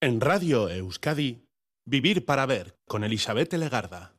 [0.00, 1.42] En Radio Euskadi,
[1.84, 4.14] Vivir para Ver con Elizabeth Legarda.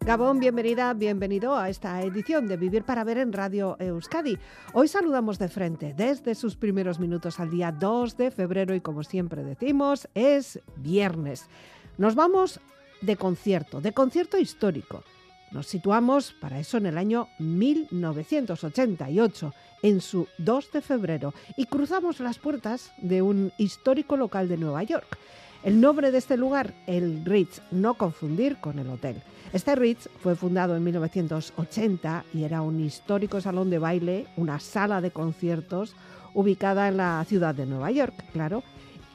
[0.00, 4.38] Gabón, bienvenida, bienvenido a esta edición de Vivir para Ver en Radio Euskadi.
[4.74, 9.02] Hoy saludamos de frente desde sus primeros minutos al día 2 de febrero y como
[9.02, 11.48] siempre decimos, es viernes.
[11.96, 12.60] Nos vamos
[13.00, 15.04] de concierto, de concierto histórico.
[15.50, 22.20] Nos situamos para eso en el año 1988, en su 2 de febrero, y cruzamos
[22.20, 25.18] las puertas de un histórico local de Nueva York.
[25.62, 29.22] El nombre de este lugar, el Ritz, no confundir con el hotel.
[29.52, 35.00] Este Ritz fue fundado en 1980 y era un histórico salón de baile, una sala
[35.00, 35.96] de conciertos
[36.34, 38.62] ubicada en la ciudad de Nueva York, claro,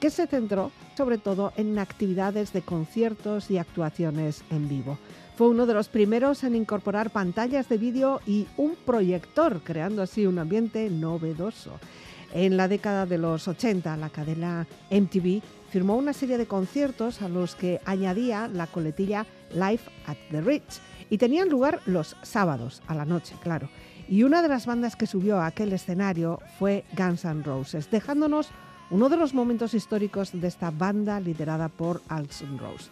[0.04, 4.98] que se centró sobre todo en actividades de conciertos y actuaciones en vivo.
[5.38, 10.26] Fue uno de los primeros en incorporar pantallas de vídeo y un proyector, creando así
[10.26, 11.80] un ambiente novedoso.
[12.34, 17.30] En la década de los 80, la cadena MTV firmó una serie de conciertos a
[17.30, 22.94] los que añadía la coletilla Live at the Ritz y tenían lugar los sábados a
[22.94, 23.70] la noche, claro.
[24.10, 28.50] Y una de las bandas que subió a aquel escenario fue Guns N' Roses, dejándonos
[28.94, 32.92] uno de los momentos históricos de esta banda liderada por Alson Rose.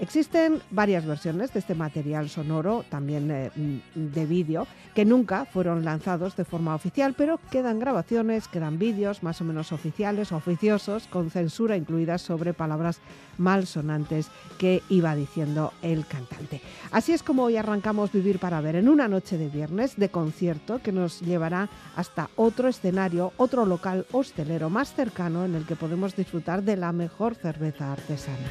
[0.00, 5.84] Existen varias versiones de este material sonoro, también eh, mm, de vídeo, que nunca fueron
[5.84, 11.30] lanzados de forma oficial, pero quedan grabaciones, quedan vídeos más o menos oficiales, oficiosos, con
[11.30, 13.00] censura incluida sobre palabras
[13.36, 16.62] malsonantes que iba diciendo el cantante.
[16.92, 20.80] Así es como hoy arrancamos Vivir para Ver en una noche de viernes de concierto
[20.82, 26.16] que nos llevará hasta otro escenario, otro local hostelero más cercano en el que podemos
[26.16, 28.48] disfrutar de la mejor cerveza artesana.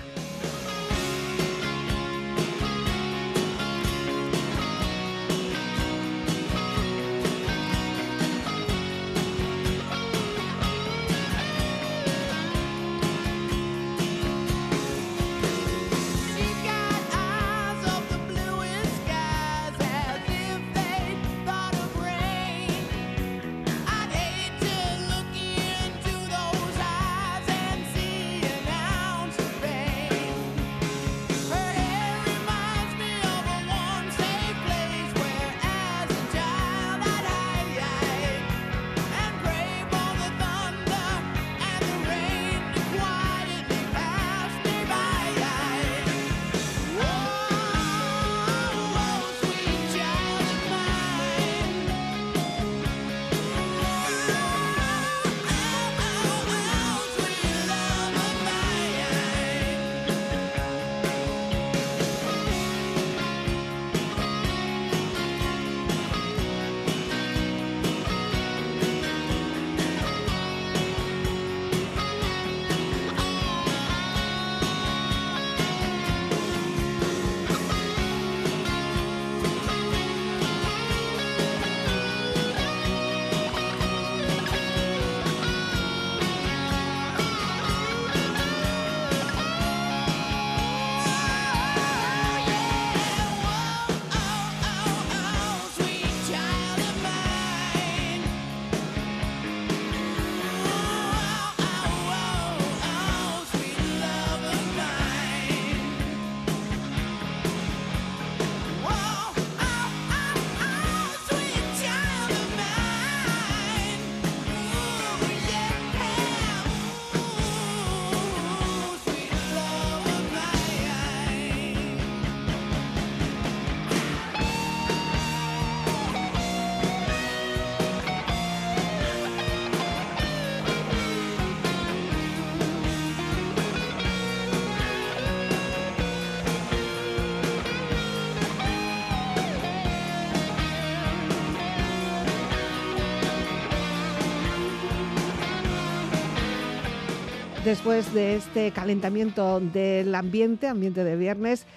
[147.69, 151.67] Después de este calentamiento del ambiente, ambiente de viernes,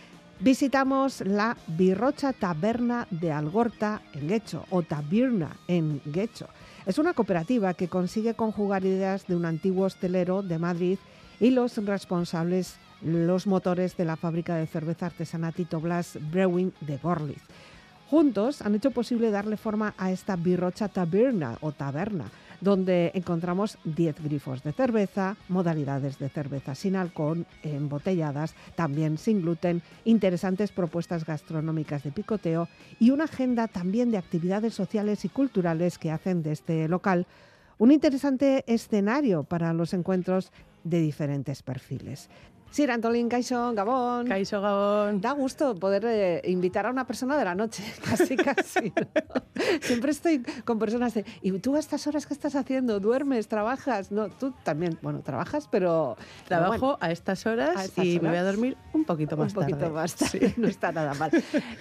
[0.40, 6.48] visitamos la Birrocha Taberna de Algorta en Guecho o Tabirna en Guecho.
[6.86, 10.98] Es una cooperativa que consigue conjugar ideas de un antiguo hostelero de Madrid
[11.38, 16.96] y los responsables, los motores de la fábrica de cerveza artesana Tito Blas Brewing de
[16.96, 17.42] Gorlitz.
[18.08, 22.30] Juntos han hecho posible darle forma a esta birrocha taberna o taberna,
[22.62, 29.82] donde encontramos 10 grifos de cerveza, modalidades de cerveza sin alcohol, embotelladas, también sin gluten,
[30.04, 32.68] interesantes propuestas gastronómicas de picoteo
[33.00, 37.26] y una agenda también de actividades sociales y culturales que hacen de este local
[37.78, 40.52] un interesante escenario para los encuentros
[40.84, 42.28] de diferentes perfiles.
[42.72, 44.26] Sir Antolín Caixo, Gabón.
[44.26, 45.20] Caixo Gabón.
[45.20, 48.90] Da gusto poder eh, invitar a una persona de la noche, casi, casi.
[49.82, 52.98] Siempre estoy con personas de, ¿y tú a estas horas qué estás haciendo?
[52.98, 53.46] ¿Duermes?
[53.46, 54.10] ¿Trabajas?
[54.10, 56.16] No, tú también, bueno, trabajas, pero...
[56.48, 59.66] Trabajo a, estas horas y me voy a dormir un poquito más tarde.
[59.66, 61.30] Un poquito más tarde, no está nada mal.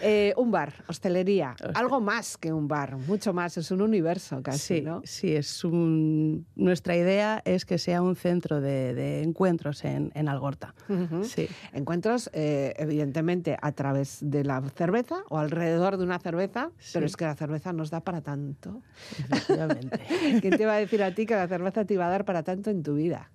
[0.01, 4.79] Eh, un bar, hostelería, algo más que un bar, mucho más, es un universo casi,
[4.79, 5.01] sí, ¿no?
[5.05, 6.45] Sí, es un...
[6.55, 10.75] nuestra idea es que sea un centro de, encuentros en, en Algorta
[11.23, 11.47] sí.
[11.73, 17.15] Encuentros, eh, evidentemente, a través de la cerveza o alrededor de una cerveza, pero es
[17.15, 18.81] que la cerveza nos da para tanto.
[19.17, 19.99] Efectivamente.
[20.41, 22.43] ¿Quién te va a decir a ti que la cerveza te iba a dar para
[22.43, 23.29] tanto en tu vida?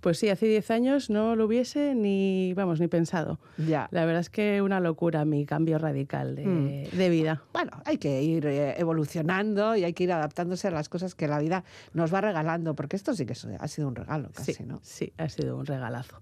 [0.00, 3.38] Pues sí, hace 10 años no lo hubiese ni, vamos, ni pensado.
[3.56, 3.88] Ya.
[3.90, 7.10] La verdad es que una locura mi cambio radical de, mm.
[7.10, 7.42] vida.
[7.52, 11.28] Bueno, hay que ir eh, evolucionando y hay que ir adaptándose a las cosas que
[11.28, 14.64] la vida nos va regalando, porque esto sí que ha sido un regalo casi, sí,
[14.64, 14.80] ¿no?
[14.82, 16.20] Sí, ha sido un regalazo.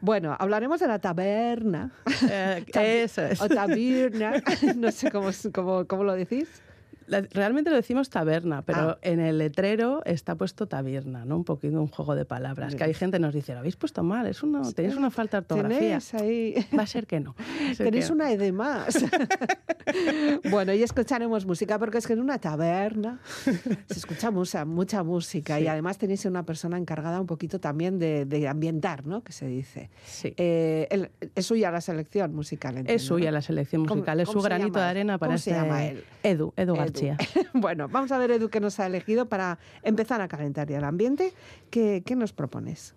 [0.00, 1.92] Bueno, hablaremos de la taberna.
[2.30, 2.64] Eh,
[3.04, 3.40] eso es.
[3.40, 4.42] O taberna,
[4.76, 6.62] no sé cómo, cómo, cómo lo decís
[7.06, 8.98] realmente lo decimos taberna, pero ah.
[9.02, 11.36] en el letrero está puesto taberna, ¿no?
[11.36, 12.74] Un poquito un juego de palabras.
[12.74, 15.40] Que hay gente que nos dice, lo habéis puesto mal, es una, tenéis una falta
[15.40, 15.98] de ortografía.
[16.12, 16.54] ahí...
[16.76, 17.34] Va a ser que no.
[17.76, 19.04] Tenéis una E de más.
[20.50, 25.60] bueno, y escucharemos música, porque es que en una taberna se escucha mucha, mucha música
[25.60, 29.22] y además tenéis una persona encargada un poquito también de, ambientar, ¿no?
[29.22, 29.90] Que se dice.
[30.04, 30.34] Sí.
[30.36, 34.84] Eh, es suya la selección musical, Es suya la selección musical, es su granito de
[34.84, 36.04] arena para ¿Cómo se llama él?
[36.22, 36.95] Edu, Edu, Edu.
[37.52, 41.32] bueno, vamos a ver, Edu, qué nos ha elegido para empezar a calentar el ambiente.
[41.70, 42.94] ¿Qué, nos propones?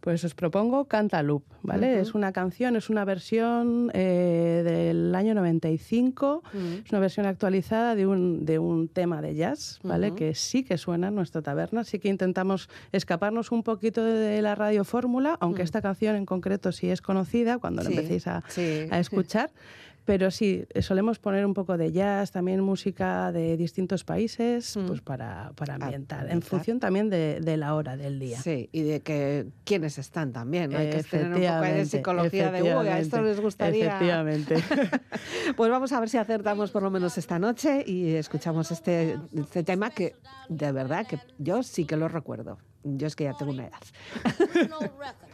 [0.00, 2.00] Pues os propongo Cantaloup, ¿vale?
[2.00, 6.42] Es una canción, es una versión eh, del año 95,
[6.84, 10.14] es una versión actualizada de un, de un tema de jazz, ¿vale?
[10.14, 14.56] Que sí que suena en nuestra taberna, sí que intentamos escaparnos un poquito de la
[14.56, 18.42] radio fórmula, aunque esta canción en concreto sí es conocida cuando la empecéis a,
[18.90, 19.50] a escuchar.
[20.08, 24.86] Pero sí, solemos poner un poco de jazz, también música de distintos países, mm.
[24.86, 28.40] pues para, para ambientar, en función también de, de, la hora del día.
[28.40, 32.62] Sí, y de que quiénes están también, Hay que tener un poco de psicología de,
[32.62, 33.88] uy, a esto les gustaría.
[33.88, 34.56] Efectivamente.
[35.58, 39.62] pues vamos a ver si acertamos por lo menos esta noche y escuchamos este, este
[39.62, 40.16] tema que
[40.48, 42.56] de verdad que yo sí que lo recuerdo.
[42.82, 43.82] Yo es que ya tengo una edad.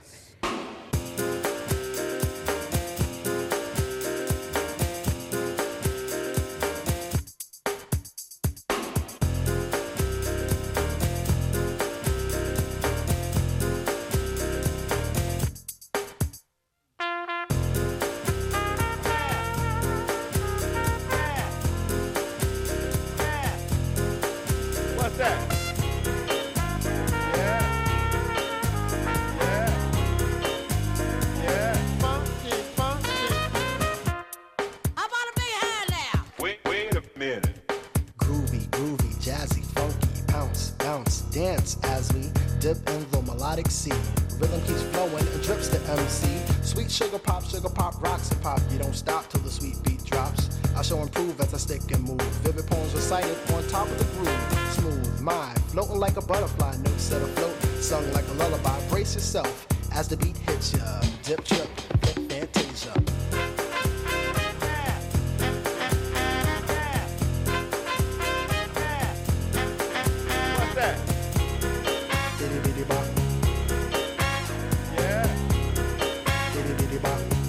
[56.15, 58.79] like a butterfly, notes set afloat, sung like a lullaby.
[58.89, 61.01] Brace yourself as the beat hits ya.
[61.25, 61.69] Dip, trip,
[62.05, 62.93] hip, fantasia.
[70.55, 70.99] What's that?
[72.39, 72.85] Bitty bitty.
[74.95, 75.27] Yeah.
[76.55, 76.99] Bitty bitty.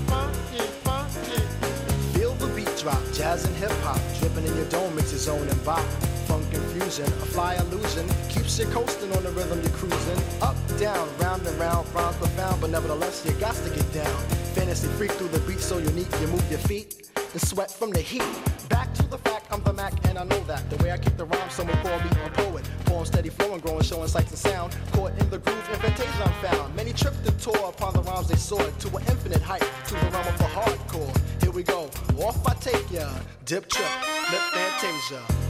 [0.08, 2.18] Funky, funky.
[2.18, 5.48] Feel the beat drop, jazz and hip hop, dripping in your dome, it's your zone
[5.48, 5.86] and bop.
[6.76, 6.78] A
[7.32, 10.22] fly illusion keeps you coasting on the rhythm you're cruising.
[10.42, 14.18] Up, down, round and round, rhymes profound, but nevertheless, you got to get down.
[14.54, 18.02] Fantasy freak through the beat, so unique, you move your feet and sweat from the
[18.02, 18.24] heat.
[18.68, 20.70] Back to the fact, I'm the Mac, and I know that.
[20.70, 22.68] The way I kick the rhyme, someone call me a poet.
[22.86, 24.76] Form steady flowing, growing, showing sights and sound.
[24.92, 26.76] Caught in the groove, invitation I'm found.
[26.76, 30.10] Many trip and tour upon the rhymes they soared to an infinite height, to the
[30.12, 31.42] realm of the hardcore.
[31.42, 31.90] Here we go,
[32.20, 33.10] off I take ya.
[33.46, 33.90] Dip trip,
[34.30, 35.45] lip fantasia.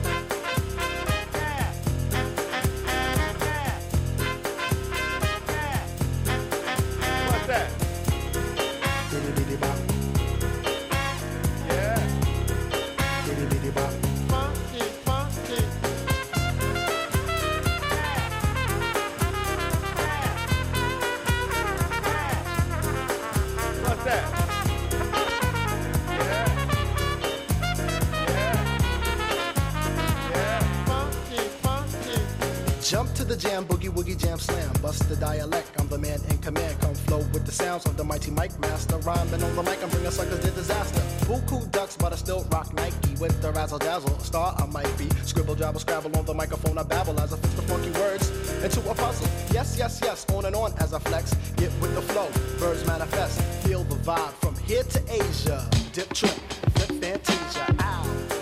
[37.79, 38.97] Sounds of the mighty Mike Master.
[38.99, 41.01] Rhyming on the mic, I'm bringing suckers to disaster.
[41.25, 44.17] Buku ducks, but I still rock Nike with the razzle dazzle.
[44.19, 45.09] Star I might be.
[45.25, 46.77] Scribble, jabble, scrabble on the microphone.
[46.77, 48.29] I babble as I fix the funky words
[48.63, 49.27] into a puzzle.
[49.51, 51.33] Yes, yes, yes, on and on as I flex.
[51.57, 52.29] Get with the flow,
[52.59, 53.41] birds manifest.
[53.65, 55.69] Feel the vibe from here to Asia.
[55.91, 56.31] Dip trip,
[56.75, 57.75] flip fantasia.
[57.79, 58.34] Ow.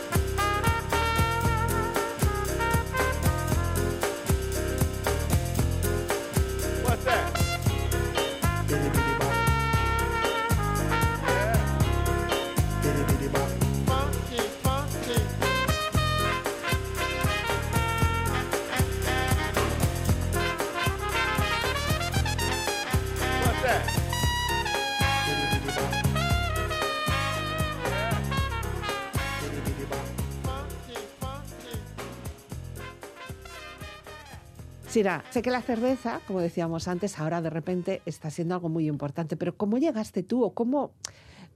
[34.93, 38.87] Sira, sé que la cerveza, como decíamos antes, ahora de repente está siendo algo muy
[38.87, 40.91] importante, pero ¿cómo llegaste tú o cómo,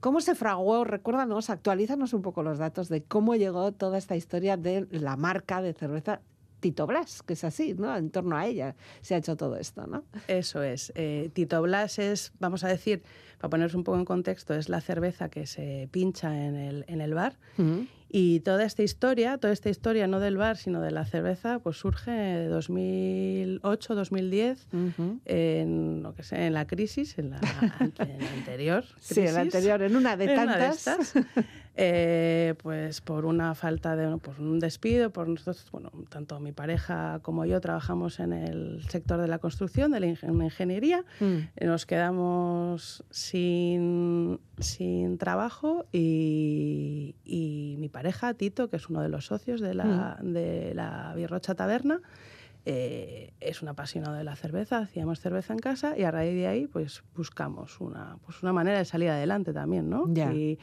[0.00, 0.82] cómo se fraguó?
[0.82, 5.62] Recuérdanos, actualízanos un poco los datos de cómo llegó toda esta historia de la marca
[5.62, 6.20] de cerveza
[6.58, 7.96] Tito Blas, que es así, ¿no?
[7.96, 10.02] En torno a ella se ha hecho todo esto, ¿no?
[10.26, 10.90] Eso es.
[10.96, 13.04] Eh, Tito Blas es, vamos a decir,
[13.38, 17.00] para ponerse un poco en contexto, es la cerveza que se pincha en el, en
[17.00, 17.36] el bar.
[18.10, 21.76] Y toda esta historia, toda esta historia no del bar, sino de la cerveza, pues
[21.76, 25.20] surge en 2008, 2010, Ujú.
[25.26, 27.40] en, lo que sé, en la crisis, en la,
[27.98, 28.84] en la anterior.
[28.98, 29.36] Sí, el crisis.
[29.36, 30.76] anterior, en una de En una de tantas.
[30.78, 31.14] estas,
[31.80, 37.20] eh, pues por una falta de pues un despido, por nosotros, bueno, tanto mi pareja
[37.22, 41.04] como yo trabajamos en el sector de la construcción, de la ingen- en la ingeniería,
[41.20, 41.24] Mm.
[41.56, 47.97] eh, nos quedamos sin, sin trabajo y, y mi pareja,
[48.36, 52.00] Tito, que es uno de los socios de la, de la Birrocha Taberna,
[52.70, 56.46] eh, es un apasionado de la cerveza, hacíamos cerveza en casa y a raíz de
[56.46, 60.04] ahí pues buscamos una, pues una manera de salir adelante también, ¿no?
[60.34, 60.58] Y,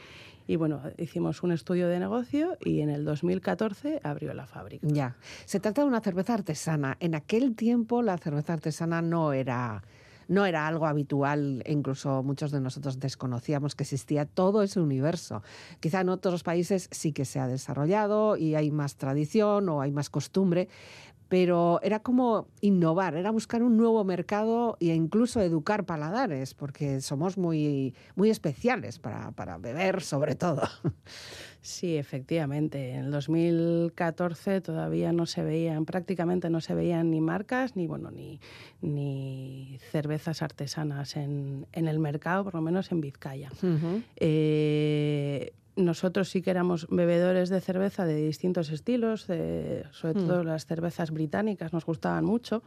[0.46, 4.86] y bueno, hicimos un estudio de negocio y en el 2014 abrió la fábrica.
[4.88, 5.16] Ya.
[5.46, 6.96] Se trata de una cerveza artesana.
[7.00, 9.82] En aquel tiempo la cerveza artesana no era,
[10.28, 15.42] no era algo habitual, incluso muchos de nosotros desconocíamos que existía todo ese universo.
[15.80, 19.92] Quizá en otros países sí que se ha desarrollado y hay más tradición o hay
[19.92, 20.68] más costumbre,
[21.28, 27.36] pero era como innovar, era buscar un nuevo mercado e incluso educar paladares, porque somos
[27.36, 30.62] muy, muy especiales para, para beber sobre todo.
[31.66, 32.92] Sí, efectivamente.
[32.92, 38.12] En el 2014 todavía no se veían, prácticamente no se veían ni marcas ni bueno
[38.12, 38.40] ni,
[38.82, 43.50] ni cervezas artesanas en, en el mercado, por lo menos en Vizcaya.
[44.14, 50.26] Eh, nosotros sí que éramos bebedores de cerveza de distintos estilos, de- sobre Mm.
[50.26, 52.62] todo las cervezas británicas nos gustaban mucho.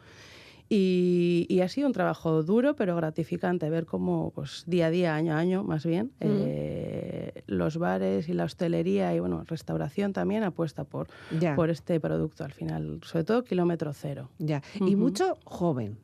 [0.71, 5.15] Y, y ha sido un trabajo duro pero gratificante ver cómo pues, día a día,
[5.15, 10.43] año a año más bien, eh, los bares y la hostelería y bueno, restauración también
[10.43, 11.07] apuesta por,
[11.39, 11.55] Ya.
[11.55, 14.29] por este producto al final, sobre todo kilómetro cero.
[14.37, 14.61] Ya.
[14.75, 15.97] Y mucho joven.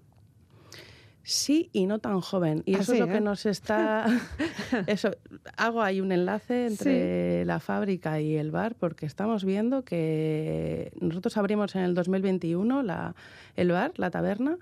[1.27, 2.61] Sí y no tan joven.
[2.67, 3.11] Y Ah, eso es lo ¿eh?
[3.13, 4.05] que nos está...
[4.87, 5.09] eso,
[5.57, 11.35] hago ahí un enlace entre la fábrica y el bar porque estamos viendo que nosotros
[11.37, 13.15] abrimos en el 2021 la,
[13.55, 14.59] el bar, la taberna,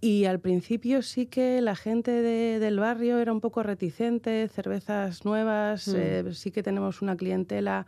[0.00, 5.24] y al principio sí que la gente de- del barrio era un poco reticente, cervezas
[5.24, 5.94] nuevas, Mm.
[5.96, 7.86] eh, sí que tenemos una clientela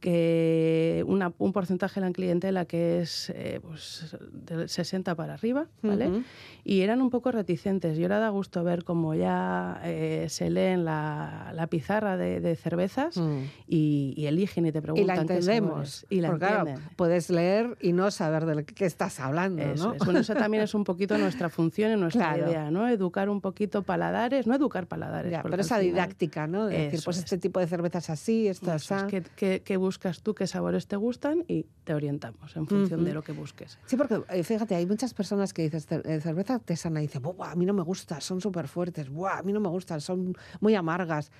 [0.00, 5.66] que una- un porcentaje de la clientela que es eh, pues, del 60 para arriba,
[5.82, 6.08] ¿vale?
[6.08, 6.22] Ujú.
[6.64, 7.98] Y eran un poco reticentes.
[7.98, 12.56] Y ahora da gusto ver cómo ya eh, se leen la, la pizarra de, de
[12.56, 13.38] cervezas Mm.
[13.66, 15.68] y, y eligen y te Y preguntan la qué entendemos.
[15.70, 16.06] sabores.
[16.10, 19.88] Y la porque, claro, puedes leer y no saber de que, qué estás hablando, Eso
[19.88, 19.94] ¿no?
[19.94, 19.98] es.
[20.04, 22.50] Bueno, eso también es un poquito nuestra función y nuestra Claro.
[22.50, 22.86] idea, ¿no?
[22.88, 25.32] Educar un poquito paladares, no educar paladares.
[25.32, 26.66] Ya, pero esa didáctica, ¿no?
[26.66, 27.24] De decir, Eso pues es.
[27.24, 29.10] este tipo de cerveza es así, esto es Eso es, así.
[29.88, 30.34] ¿Qué, qué- qué buscas tú?
[30.34, 31.44] ¿Qué sabores te gustan?
[31.48, 33.08] Y te orientamos en función Ujú.
[33.08, 33.78] de lo que busques.
[33.86, 37.22] Sí, porque eh, fíjate, hay muchas personas que dices "Ce- eh, cerveza artesana y dicen,
[37.22, 40.00] "Buah, a mí no me gusta, son súper fuertes, Buah, a mí no me gustan,
[40.00, 41.30] son muy amargas.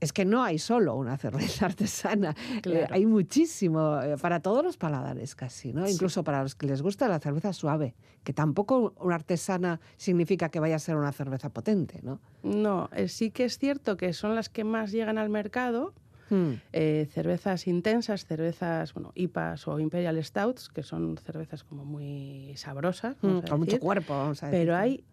[0.00, 2.94] Es que no hay solo una cerveza artesana, eh, Claro.
[2.94, 5.86] hay muchísimo, eh, para todos los paladares casi, ¿no?
[5.86, 5.92] Sí.
[5.94, 10.60] Incluso para los que les gusta la cerveza suave, que tampoco una artesana significa que
[10.60, 12.20] vaya a ser una cerveza potente, ¿no?
[12.44, 15.94] No, eh, sí que es cierto que son las que más llegan al mercado,
[16.30, 16.54] Hmm.
[16.72, 23.16] eh, cervezas intensas, cervezas, bueno, IPAs o Imperial Stouts, que son cervezas como muy sabrosas,
[23.22, 24.60] Mm, Con mucho cuerpo, vamos a decir.
[24.60, 25.04] Pero hay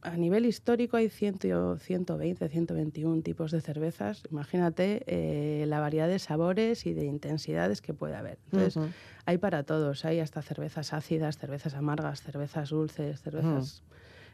[0.00, 1.38] a nivel histórico hay 100,
[1.80, 4.22] 120, 121 tipos de cervezas.
[4.30, 8.38] Imagínate eh, la variedad de sabores y de intensidades que puede haber.
[8.46, 8.80] Entonces,
[9.26, 10.04] hay para todos.
[10.04, 13.82] Hay hasta cervezas ácidas, cervezas amargas, cervezas dulces, cervezas...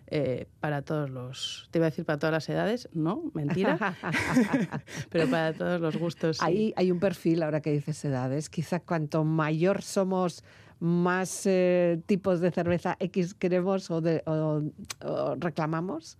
[0.09, 3.97] Eh, para todos los, te iba a decir para todas las edades, no, mentira,
[5.11, 6.43] pero para todos los gustos.
[6.43, 10.45] Ahí hay un perfil, ahora que dices edades, quizá cuanto mayor somos,
[10.81, 14.23] más eh, tipos de cerveza X queremos o, de,
[15.39, 16.19] reclamamos.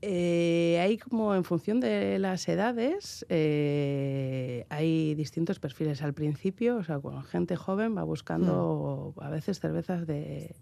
[0.00, 6.00] Eh, hay como en función de las edades, hay distintos perfiles.
[6.00, 9.22] Al principio, o sea, cuando gente joven va buscando mm.
[9.22, 10.56] a veces cervezas de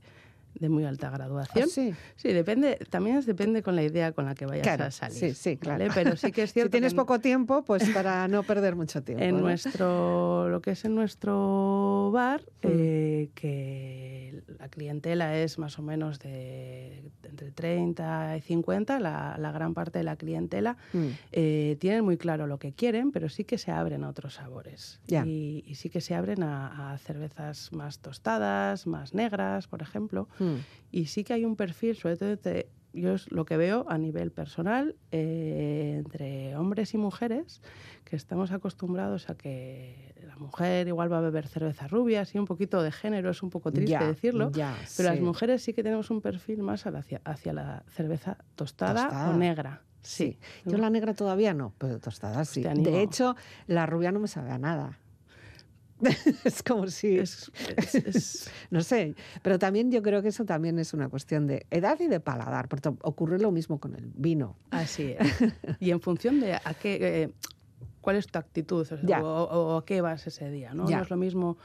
[0.54, 1.64] de muy alta graduación.
[1.68, 1.94] ¿Ah, sí?
[2.16, 5.18] sí, depende, también depende con la idea con la que vayas a salir.
[5.18, 5.86] Sí, sí, claro.
[5.94, 6.68] Pero sí que es cierto.
[6.68, 9.22] si tienes poco tiempo, pues para no perder mucho tiempo.
[9.22, 12.68] En nuestro, lo que es en nuestro bar, mm.
[12.68, 19.52] eh, que la clientela es más o menos de, entre 30 y 50, la, la
[19.52, 21.06] gran parte de la clientela mm.
[21.32, 25.00] eh, tienen muy claro lo que quieren, pero sí que se abren a otros sabores.
[25.08, 30.28] Y, y, sí que se abren a, a cervezas más tostadas, más negras, por ejemplo.
[30.40, 30.56] Hmm.
[30.90, 32.36] Y sí que hay un perfil, sobre todo
[32.92, 37.62] yo es lo que veo a nivel personal, eh, entre hombres y mujeres,
[38.04, 42.46] que estamos acostumbrados a que la mujer igual va a beber cerveza rubia, así un
[42.46, 44.50] poquito de género, es un poco triste decirlo,
[44.96, 49.36] pero las mujeres sí que tenemos un perfil más hacia, hacia la cerveza tostada, o
[49.36, 49.82] negra.
[50.02, 50.38] Sí.
[50.64, 52.62] Yo la negra todavía no, pero tostada sí.
[52.62, 54.98] De hecho, la rubia no me sabe a nada.
[56.44, 57.18] es como si...
[57.18, 57.50] Es,
[58.70, 62.06] no sé, pero también yo creo que eso también es una cuestión de edad y
[62.06, 64.56] de paladar, porque ocurre lo mismo con el vino.
[64.70, 65.28] Así es.
[65.80, 67.22] y en función de a qué...
[67.22, 67.30] Eh,
[68.00, 68.86] ¿Cuál es tu actitud?
[69.22, 70.72] O, a qué vas ese día?
[70.72, 70.84] ¿no?
[70.84, 71.58] no es lo mismo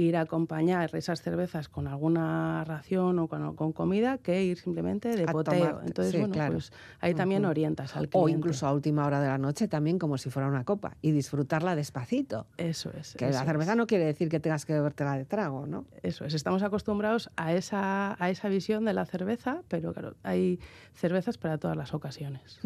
[0.00, 5.26] ir a acompañar esas cervezas con alguna ración o con, comida que ir simplemente de
[5.26, 5.80] poteo.
[5.84, 8.18] Entonces, bueno, pues ahí también orientas al cliente.
[8.18, 11.12] O incluso a última hora de la noche también como si fuera una copa y
[11.12, 12.46] disfrutarla despacito.
[12.56, 13.14] Eso es.
[13.14, 15.86] Que la cerveza no quiere decir que tengas que bebértela de trago, ¿no?
[16.02, 16.34] Eso es.
[16.34, 20.58] Estamos acostumbrados a esa, a esa visión de la cerveza, pero claro, hay
[20.94, 22.60] cervezas para todas las ocasiones.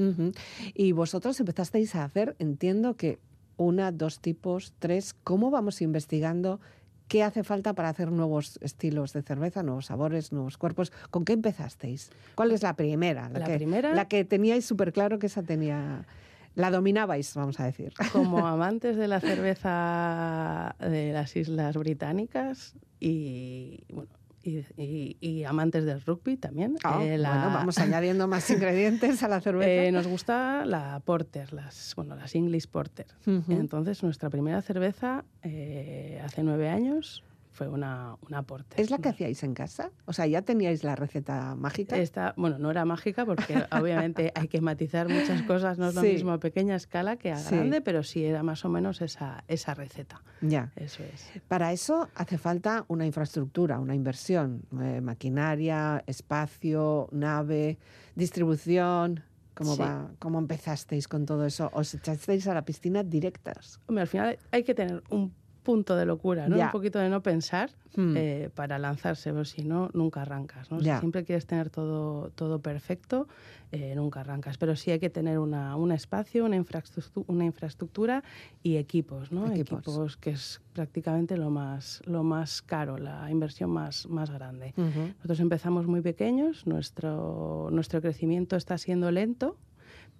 [0.74, 3.18] Y vosotros empezasteis a hacer, entiendo que
[3.56, 5.14] una, dos tipos, tres.
[5.14, 6.60] ¿Cómo vamos investigando
[7.08, 10.92] ¿Qué hace falta para hacer nuevos estilos de cerveza, nuevos sabores, nuevos cuerpos?
[11.10, 12.10] ¿Con qué empezasteis?
[12.34, 13.28] ¿Cuál es la primera?
[13.28, 13.94] La, que, primera.
[13.94, 16.06] La que teníais súper claro que esa tenía.
[16.54, 17.92] La dominabais, vamos a decir.
[18.12, 24.10] Como amantes de la cerveza de las Islas Británicas y bueno,
[24.44, 26.76] y, amantes del rugby también.
[26.84, 29.70] Ah, eh, bueno, vamos añadiendo más ingredientes a la cerveza.
[29.70, 33.06] Eh, nos gusta la Porter, las, bueno, las English Porter.
[33.48, 37.22] Entonces, nuestra primera cerveza eh, hace nueve años
[37.54, 38.82] fue una, un aporte.
[38.82, 39.92] ¿Es la que hacíais en casa?
[40.06, 41.96] O sea, ¿ya teníais la receta mágica?
[41.96, 46.02] Esta, bueno, no era mágica porque obviamente hay que matizar muchas cosas, no es lo
[46.02, 49.72] mismo a pequeña escala que a grande, pero sí era más o menos esa, esa
[49.74, 50.20] receta.
[50.40, 50.72] Ya.
[50.74, 51.30] Eso es.
[51.46, 57.78] Para eso hace falta una infraestructura, una inversión, eh, maquinaria, espacio, nave,
[58.16, 59.22] distribución.
[59.54, 61.70] ¿Cómo, va, ¿Cómo empezasteis con todo eso?
[61.72, 63.80] ¿Os echasteis a la piscina directas?
[63.86, 65.32] Hombre, al final hay que tener un
[65.64, 66.56] punto de locura, ¿no?
[66.56, 68.14] Un poquito de no pensar hmm.
[68.16, 70.78] eh, para lanzarse, pero si no, nunca arrancas, ¿no?
[70.78, 73.26] Si siempre quieres tener todo, todo perfecto,
[73.72, 74.58] eh, nunca arrancas.
[74.58, 78.22] Pero sí hay que tener una, un espacio, una infraestructura, una infraestructura
[78.62, 79.50] y equipos, ¿no?
[79.50, 80.16] Equipos.
[80.18, 84.74] que es prácticamente lo más, lo más caro, la inversión más, más grande.
[84.76, 89.56] Nosotros empezamos muy pequeños, nuestro, nuestro crecimiento está siendo lento,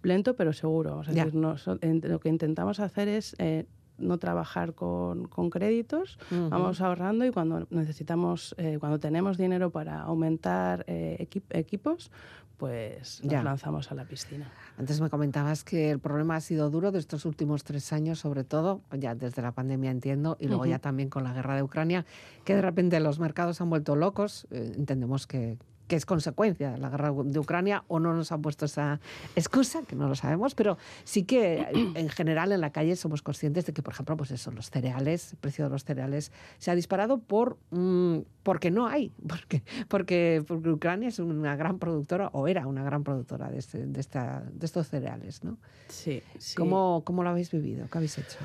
[0.02, 0.98] lento pero seguro.
[0.98, 3.66] O sea, lo que intentamos hacer es eh,
[3.98, 10.00] no trabajar con, con créditos, vamos ahorrando y cuando necesitamos, eh, cuando tenemos dinero para
[10.00, 12.10] aumentar eh, equipos,
[12.56, 14.50] pues nos lanzamos a la piscina.
[14.78, 18.44] Antes me comentabas que el problema ha sido duro de estos últimos tres años, sobre
[18.44, 22.04] todo, ya desde la pandemia entiendo, y luego ya también con la guerra de Ucrania,
[22.44, 24.46] que de repente los mercados han vuelto locos.
[24.50, 28.42] Eh, entendemos que, que es consecuencia de la guerra de Ucrania o no nos han
[28.42, 29.00] puesto esa
[29.36, 33.66] excusa, que no lo sabemos, pero sí que en general en la calle somos conscientes
[33.66, 36.74] de que, por ejemplo, pues eso, los cereales, el precio de los cereales se ha
[36.74, 42.48] disparado por mm, porque no hay, porque, porque, porque, Ucrania es una gran productora o
[42.48, 45.58] era una gran productora de, este, de, esta, de estos cereales, ¿no?
[45.88, 46.54] Sí, sí.
[46.56, 47.88] ¿Cómo, ¿Cómo lo habéis vivido?
[47.90, 48.38] ¿Qué habéis hecho?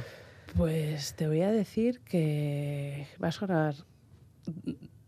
[0.57, 3.75] Pues te voy a decir que va a sonar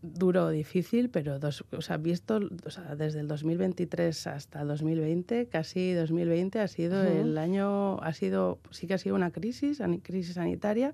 [0.02, 5.48] duro o difícil, pero dos, o sea, visto o sea, desde el 2023 hasta 2020,
[5.48, 10.36] casi 2020 ha sido el año, ha sido, sí que ha sido una crisis, crisis
[10.36, 10.94] sanitaria,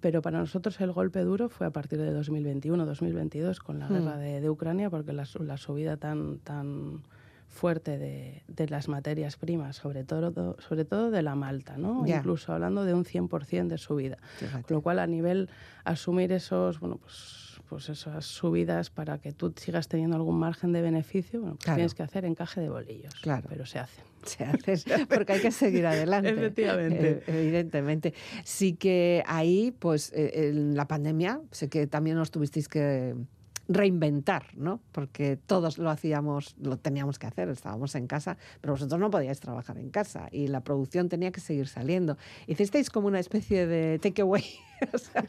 [0.00, 4.16] pero para nosotros el golpe duro fue a partir de 2021, 2022, con la guerra
[4.16, 7.02] de, Ucrania, porque la, la subida tan, tan
[7.48, 12.04] fuerte de, de, las materias primas, sobre todo, sobre todo de la malta, ¿no?
[12.06, 14.18] Incluso hablando de un 100% de subida.
[14.52, 15.48] Con lo cual, a nivel
[15.84, 20.82] asumir esos, bueno, pues pues esas subidas para que tú sigas teniendo algún margen de
[20.82, 21.76] beneficio, bueno, pues Claro.
[21.76, 23.14] tienes que hacer encaje de bolillos.
[23.22, 23.46] Claro.
[23.48, 24.02] Pero se hace.
[24.24, 26.30] se hace porque hay que seguir adelante.
[26.30, 27.10] Efectivamente.
[27.10, 28.14] Eh, evidentemente.
[28.44, 33.14] Sí que ahí, pues, eh, en la pandemia, sé que también os tuvisteis que
[33.68, 34.80] reinventar, ¿no?
[34.92, 39.40] Porque todos lo hacíamos, lo teníamos que hacer, estábamos en casa, pero vosotros no podíais
[39.40, 42.16] trabajar en casa y la producción tenía que seguir saliendo.
[42.46, 44.44] Hicisteis como una especie de takeaway,
[44.92, 45.28] o sea,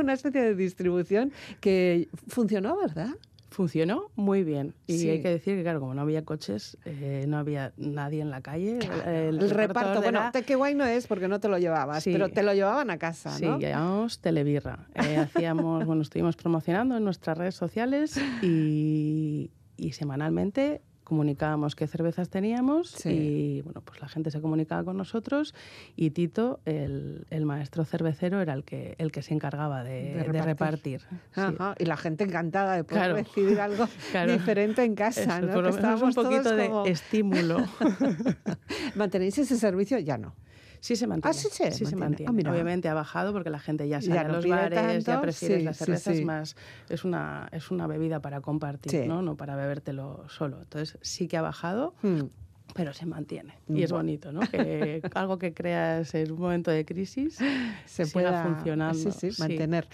[0.00, 3.10] una especie de distribución que funcionó, ¿verdad?
[3.50, 4.74] Funcionó muy bien.
[4.86, 5.08] Y Sí.
[5.08, 8.42] hay que decir que, claro, como no había coches, eh, no había nadie en la
[8.42, 8.78] calle.
[9.06, 12.12] El, reparto, bueno, era- takeaway no es porque no te lo llevabas, Sí.
[12.12, 13.58] pero te lo llevaban a casa, Sí, ¿no?
[13.58, 14.86] llamamos Telebirra.
[14.94, 22.28] Eh, hacíamos, bueno, estuvimos promocionando en nuestras redes sociales y, y semanalmente comunicábamos qué cervezas
[22.28, 23.08] teníamos Sí.
[23.10, 25.54] y bueno, pues la gente se comunicaba con nosotros
[25.96, 30.32] y Tito, el, el maestro cervecero, era el que, el que se encargaba de, De
[30.32, 31.00] de repartir.
[31.34, 31.40] Sí.
[31.78, 33.14] Y la gente encantada de poder Claro.
[33.16, 34.32] recibir algo Claro.
[34.32, 35.52] diferente en casa, Eso, ¿no?
[35.54, 37.58] por Que lo menos un poquito de estímulo.
[38.94, 39.98] ¿Mantenéis ese servicio?
[39.98, 40.34] Ya no.
[40.80, 41.34] Sí se mantiene.
[41.34, 41.98] sí se se mantiene.
[42.00, 42.30] mantiene.
[42.30, 42.52] Ah, mira.
[42.52, 45.64] Obviamente ha bajado porque la gente ya sale Ya a los bares, ya prefieres sí,
[45.64, 46.24] las sí, cervezas sí.
[46.24, 46.56] más.
[46.88, 49.08] Es una, es una bebida para compartir, Sí.
[49.08, 49.22] ¿no?
[49.22, 50.58] No para bebértelo solo.
[50.60, 52.26] Entonces sí que ha bajado, Hmm.
[52.74, 53.54] Pero se mantiene.
[53.68, 54.40] Y es bonito, ¿no?
[54.40, 57.38] Que algo que creas en un momento de crisis
[57.86, 59.10] se pueda funcionando.
[59.10, 59.88] sí, sí, mantener.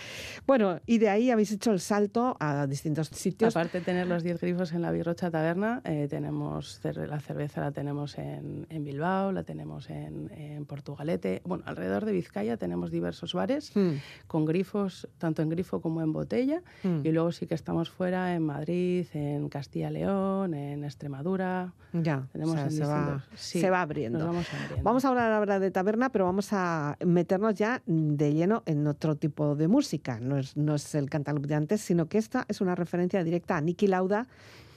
[0.47, 3.57] Bueno, y de ahí habéis hecho el salto a distintos sitios.
[3.57, 7.73] Aparte de tener los 10 grifos en la Birrocha Taberna, eh, tenemos la cerveza la
[7.73, 11.43] tenemos en, en Bilbao, la tenemos en, en Portugalete.
[11.45, 13.97] Bueno, alrededor de Vizcaya tenemos diversos bares Hmm.
[14.27, 16.63] con grifos, tanto en grifo como en botella.
[16.83, 17.01] Hmm.
[17.05, 21.73] Y luego sí que estamos fuera en Madrid, en Castilla-León, en Extremadura.
[21.93, 24.27] Ya, Tenemos o sea, se, va, sí, se va abriendo.
[24.27, 24.83] Vamos abriendo.
[24.83, 29.17] Vamos a hablar ahora de taberna, pero vamos a meternos ya de lleno en otro
[29.17, 30.19] tipo de música.
[30.21, 33.57] No es, no es el cantaloup de antes, sino que esta es una referencia directa
[33.57, 34.27] a Niki Lauda.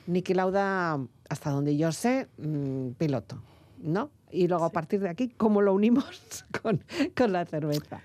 [0.07, 3.41] Niki Lauda, hasta donde yo sé, mm, piloto,
[3.81, 4.09] ¿no?
[4.31, 6.83] Y luego a partir de aquí, ¿cómo lo unimos con,
[7.15, 8.01] con la cerveza?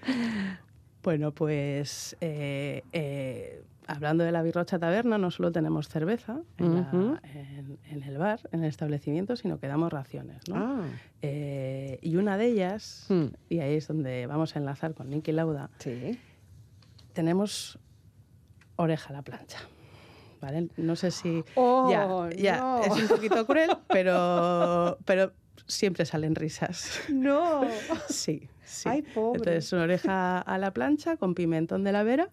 [1.02, 6.80] Bueno, pues eh, eh, hablando de la Birrocha Taberna, no solo tenemos cerveza en, la-
[6.92, 7.16] Ujú.
[7.22, 10.48] en- en el bar, en el establecimiento, sino que damos raciones.
[10.48, 10.56] ¿no?
[10.56, 10.84] Ah,
[11.22, 13.26] Eh, y una de ellas, Hmm.
[13.48, 16.18] y ahí es donde vamos a enlazar con Nicky Lauda, sí.
[17.12, 17.78] tenemos
[18.76, 19.58] oreja a la plancha.
[20.40, 20.68] ¿Vale?
[20.76, 21.44] No sé si.
[21.54, 22.80] Oh, ya, ya, no.
[22.82, 25.32] es un poquito cruel, pero, pero
[25.68, 26.98] siempre salen risas.
[27.08, 27.62] No.
[28.08, 28.88] Sí, sí.
[28.88, 29.38] Ay, pobre.
[29.38, 32.28] Entonces, una oreja a la plancha con pimentón de la vera,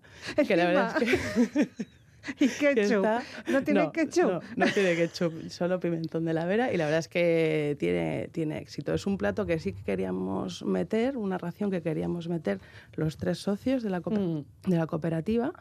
[0.47, 1.10] que la verdad es
[1.52, 1.69] que,
[2.39, 2.97] ¿Y ketchup?
[3.06, 4.30] está- ¿No tiene no, ketchup?
[4.30, 8.28] No, no tiene ketchup, solo pimentón de la vera y la verdad es que tiene,
[8.34, 8.93] tiene éxito.
[8.93, 12.60] Es un plato que sí que queríamos meter, una ración que queríamos meter
[12.95, 14.43] los tres socios de la, Mm.
[14.67, 15.54] de la cooperativa,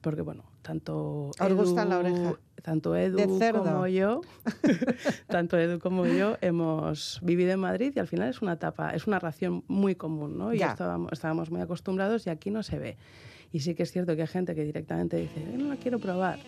[0.00, 2.34] porque bueno, tanto ¿Os gusta la oreja?
[2.62, 3.18] tanto Edu
[3.64, 4.20] como yo,
[5.28, 9.06] tanto Edu como yo hemos vivido en Madrid y al final es una etapa, es
[9.06, 10.52] una ración muy común, ¿no?
[10.54, 10.70] Y Ya.
[10.72, 12.96] estábamos, estábamos muy acostumbrados y aquí no se ve.
[13.52, 15.98] Y sí que es cierto que hay gente que directamente dice, "Eh, no la quiero
[15.98, 16.38] probar.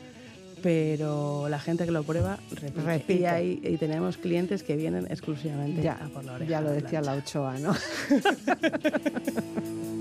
[0.62, 2.82] Pero la gente que lo prueba repite.
[2.82, 3.14] Repite.
[3.14, 6.50] Y, hay, y tenemos clientes que vienen exclusivamente Ya, a por la oreja.
[6.50, 7.14] ya lo decía la.
[7.14, 7.72] Ochoa, ¿no?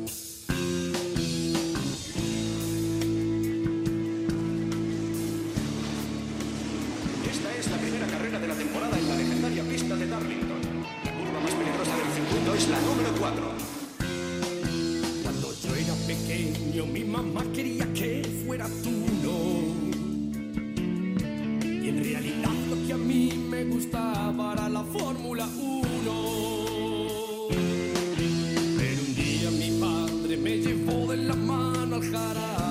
[12.60, 13.42] es la número 4.
[15.24, 18.92] Cuando yo era pequeño, mi mamá quería que fuera tú,
[19.24, 19.38] no.
[21.64, 26.12] Y en realidad lo que a mí me gustaba era la Fórmula 1.
[28.78, 32.69] Pero un día mi padre me llevó de la mano al jarama.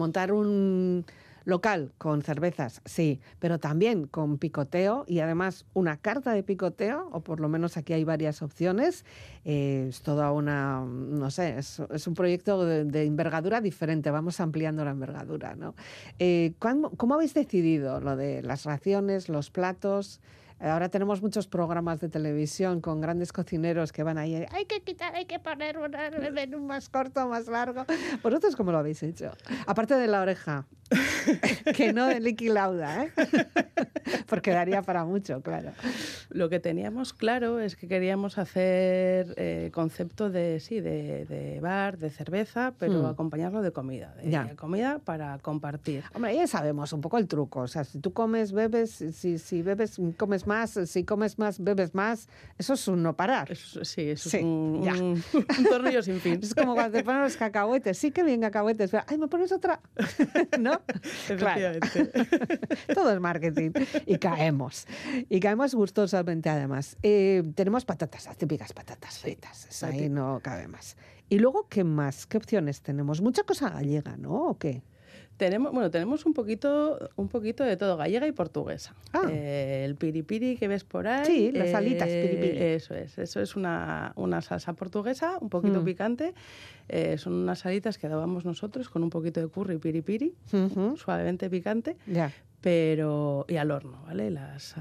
[0.00, 1.04] Montar un
[1.44, 7.20] local con cervezas, sí, pero también con picoteo y además una carta de picoteo, o
[7.20, 9.04] por lo menos aquí hay varias opciones.
[9.44, 14.84] eh, es toda una, no sé, es, es un proyecto de, envergadura diferente, vamos ampliando
[14.84, 15.74] la envergadura, ¿no?
[16.18, 20.20] Eh, ¿cuándo- ¿Cómo habéis decidido lo de las raciones, los platos?
[20.60, 24.44] Ahora tenemos muchos programas de televisión con grandes cocineros que van ahí.
[24.52, 25.90] Hay que quitar, hay que poner un
[26.34, 27.84] menú más corto, más largo.
[28.22, 29.30] ¿Vosotros cómo lo habéis hecho?
[29.66, 30.66] Aparte de la oreja,
[31.76, 33.12] que no de Licky Lauda, ¿eh?
[34.26, 35.70] Porque daría para mucho, claro.
[36.30, 41.96] Lo que teníamos claro es que queríamos hacer eh, concepto de sí, de, de bar,
[41.98, 43.06] de cerveza, pero Hmm.
[43.06, 44.14] acompañarlo de comida.
[44.22, 46.04] De comida para compartir.
[46.14, 47.60] Hombre, ya sabemos un poco el truco.
[47.60, 51.94] O sea, si tú comes, bebes, si, si bebes, comes más, si comes más, bebes
[51.94, 52.28] más.
[52.58, 53.50] Eso es un no parar.
[53.52, 54.92] Eso- sí, eso Sí, es un, ya.
[54.94, 55.22] un-
[55.58, 56.40] un tornillo sin fin.
[56.42, 57.96] Es como cuando te ponen los cacahuetes.
[57.96, 58.90] Sí que bien cacahuetes.
[58.90, 59.80] pero, Ay, ¿me pones otra?
[60.58, 60.80] ¿No?
[61.38, 61.78] Claro.
[61.78, 62.66] Efectivamente.
[62.94, 63.70] Todo es marketing.
[64.06, 64.86] Y caemos.
[65.28, 66.96] Y caemos gustosamente, además.
[67.02, 69.66] Eh, tenemos patatas, las típicas patatas fritas.
[69.70, 70.96] Eso ahí no cabe más.
[71.28, 72.26] Y luego, ¿qué más?
[72.26, 73.20] ¿Qué opciones tenemos?
[73.20, 74.48] Mucha cosa gallega, ¿no?
[74.50, 74.82] ¿O qué?
[75.40, 78.94] Tenemos, bueno, tenemos un poquito, un poquito de todo, gallega y portuguesa.
[79.14, 79.22] Ah.
[79.30, 81.24] Eh, el piripiri que ves por ahí.
[81.24, 82.62] Sí, las alitas, eh, piripiri.
[82.62, 85.84] Eso es, eso es una, una salsa portuguesa, un poquito Mm.
[85.86, 86.34] picante.
[86.90, 90.98] Eh, son unas alitas que dábamos nosotros con un poquito de curry piripiri, Ujú.
[90.98, 92.30] suavemente picante, Ya.
[92.60, 94.30] Pero y al horno, ¿vale?
[94.30, 94.74] Las,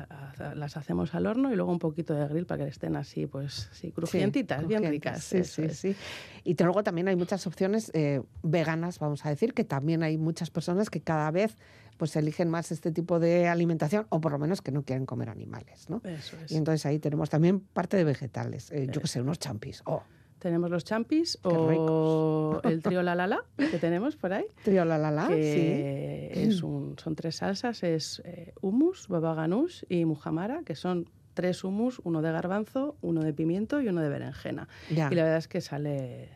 [0.56, 3.70] las hacemos al horno y luego un poquito de grill para que estén así, pues
[3.72, 5.24] sí, crujientitas, Sí, bien ricas.
[5.24, 5.78] Sí, sí, es.
[5.78, 5.96] sí.
[6.44, 10.50] Y luego también hay muchas opciones eh, veganas, vamos a decir, que también hay muchas
[10.50, 11.56] personas que cada vez
[11.98, 15.30] pues eligen más este tipo de alimentación o por lo menos que no quieren comer
[15.30, 16.02] animales, ¿no?
[16.06, 16.52] Eso es.
[16.52, 19.82] Y entonces ahí tenemos también parte de vegetales, eh, yo qué sé, unos champis.
[19.86, 20.04] Oh,
[20.40, 24.46] Tenemos los champis o el trío la la la que tenemos por ahí.
[24.64, 25.34] trio la la la, sí.
[25.34, 31.10] que es un- son tres salsas, es eh, hummus, baba ganoush y muhamara, que son
[31.34, 34.68] tres hummus, uno de garbanzo, uno de pimiento y uno de berenjena.
[34.90, 35.10] Ya.
[35.12, 36.30] Y la verdad es que sale,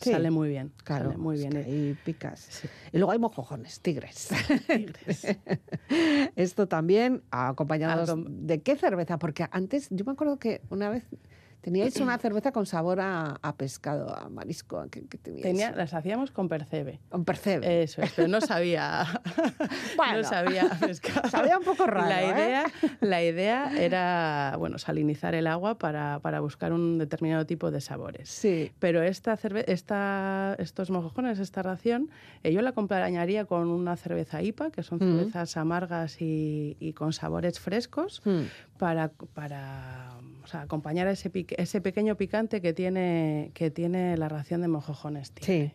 [0.00, 0.72] Sí, sale muy bien.
[0.84, 1.52] Claro, sale muy es bien.
[1.52, 1.64] que eh.
[1.64, 2.40] ahí picas.
[2.40, 2.68] Sí.
[2.92, 4.28] Y luego hay mojojones, tigres.
[4.66, 5.26] Tigres.
[6.36, 11.04] Esto también acompañados Acom- de qué cerveza, porque antes yo me acuerdo que una vez
[11.66, 15.42] teníais una cerveza con sabor a, a pescado, a marisco, que, que teníais?
[15.42, 17.00] Tenía, las hacíamos con percebe.
[17.10, 17.82] un percebe.
[17.82, 19.04] Eso es, pero no sabía,
[19.96, 20.18] Bueno.
[20.18, 21.28] no sabía pescar.
[21.28, 22.30] Sabía un poco raro, La ¿eh?
[22.30, 22.64] idea,
[23.00, 28.28] la idea era, bueno, salinizar el agua para, para buscar un determinado tipo de sabores.
[28.28, 28.70] Sí.
[28.78, 32.10] Pero esta cerve esta, estos mojojones, esta ración,
[32.44, 35.16] eh, yo la acompañaría con una cerveza IPA, que son Mm.
[35.18, 38.44] cervezas amargas y, y con sabores frescos, Mm.
[38.78, 40.12] para, para
[40.46, 44.68] o sea, acompañar ese, pique- ese pequeño picante que tiene, que tiene la ración de
[44.68, 45.32] mojojones.
[45.32, 45.74] tiene.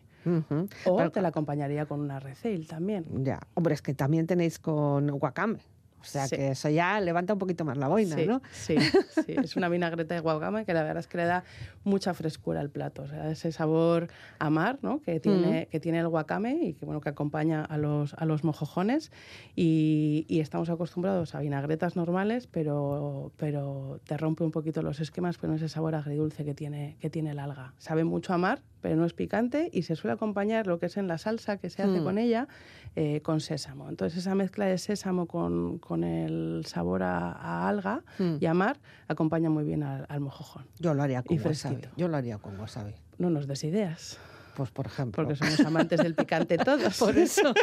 [0.86, 3.04] O Pero- te la acompañaría con una receil también.
[3.22, 5.58] Ya, hombre, es que también tenéis con guacame.
[6.02, 6.36] O sea Sí.
[6.36, 8.42] que eso ya levanta un poquito más la boina, sí, ¿no?
[8.52, 8.76] Sí,
[9.24, 11.44] sí, es una vinagreta de guacame que la verdad es que le da
[11.84, 13.02] mucha frescura al plato.
[13.02, 15.00] O sea, ese sabor a mar ¿no?
[15.00, 18.44] que, tiene, que tiene el guacame y que, bueno, que acompaña a los, a los
[18.44, 19.10] mojojones.
[19.56, 25.38] Y, y estamos acostumbrados a vinagretas normales, pero, pero te rompe un poquito los esquemas
[25.38, 27.74] con ese sabor agridulce que tiene, que tiene el alga.
[27.78, 30.96] Sabe mucho a mar, pero no es picante y se suele acompañar lo que es
[30.96, 32.04] en la salsa que se hace Mm.
[32.04, 32.48] con ella
[32.96, 33.88] eh, con sésamo.
[33.88, 38.36] Entonces esa mezcla de sésamo con, con el sabor a, a alga Mm.
[38.40, 38.78] y a mar
[39.08, 40.66] acompaña muy bien al, al mojojón.
[40.78, 41.54] Yo lo haría con Y wasabi.
[41.76, 41.94] fresquito.
[41.96, 42.94] Yo lo haría con wasabi.
[43.18, 44.18] No nos des ideas,
[44.56, 45.22] Pues por ejemplo.
[45.22, 46.98] porque somos amantes del picante todos.
[46.98, 47.54] Por eso.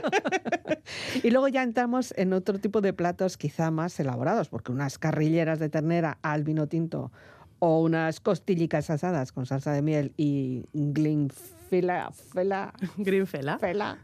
[1.24, 5.60] y luego ya entramos en otro tipo de platos quizá más elaborados, porque unas carrilleras
[5.60, 7.12] de ternera al vino tinto
[7.60, 13.58] o unas costillicas asadas con salsa de miel y glinfila, fela, Greenfella.
[13.60, 13.98] fela.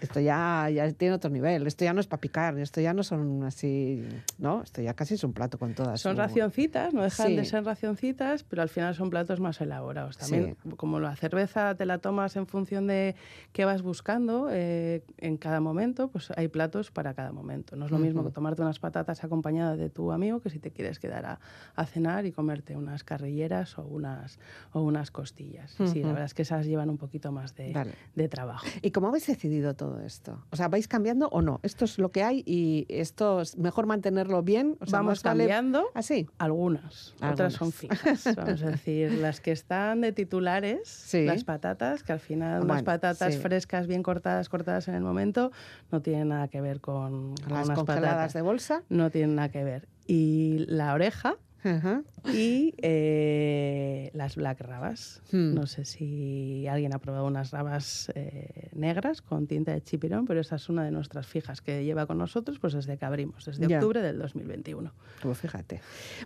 [0.00, 1.66] Esto ya, ya tiene otro nivel.
[1.66, 2.58] Esto ya no es para picar.
[2.58, 4.06] Esto ya no son así.
[4.38, 6.00] No, esto ya casi es un plato con todas.
[6.00, 7.50] Son su- racioncitas, no dejan de Sí.
[7.50, 10.16] ser racioncitas, pero al final son platos más elaborados.
[10.18, 13.14] También, como la cerveza te la tomas en función de
[13.52, 17.76] qué vas buscando eh, en cada momento, pues hay platos para cada momento.
[17.76, 20.70] No es lo mismo que tomarte unas patatas acompañadas de tu amigo que si te
[20.72, 21.40] quieres quedar a,
[21.74, 24.38] a cenar y comerte unas carrilleras o unas,
[24.72, 25.76] o unas costillas.
[25.92, 27.92] Sí, la verdad es que esas llevan un poquito más de, Vale.
[28.14, 28.66] de trabajo.
[28.82, 30.44] ¿Y cómo habéis decidido todo esto?
[30.50, 31.60] O sea, ¿vais cambiando o no?
[31.62, 34.76] Esto es lo que hay y esto es mejor mantenerlo bien.
[34.80, 35.84] O sea, Vamos cambiando.
[35.94, 36.28] Así.
[36.38, 38.24] Algunas, otras son fijas.
[38.36, 41.24] Vamos a decir, las que están de titulares, Sí.
[41.24, 43.40] las patatas, que al final Bueno, patatas sí.
[43.40, 45.52] frescas, bien cortadas, cortadas en el momento,
[45.90, 48.32] no tienen nada que ver con, con Las unas congeladas patatas.
[48.34, 48.82] de bolsa.
[48.88, 49.88] No tienen nada que ver.
[50.06, 51.36] Y la oreja
[51.66, 52.02] Ajá.
[52.32, 55.22] y eh, las black rabas.
[55.32, 55.54] Hmm.
[55.54, 60.40] No sé si alguien ha probado unas rabas eh, negras con tinta de chipirón, pero
[60.40, 63.66] esa es una de nuestras fijas que lleva con nosotros pues desde que abrimos, desde
[63.66, 63.76] Ya.
[63.78, 64.92] octubre del 2021.
[65.22, 65.80] Pues fíjate.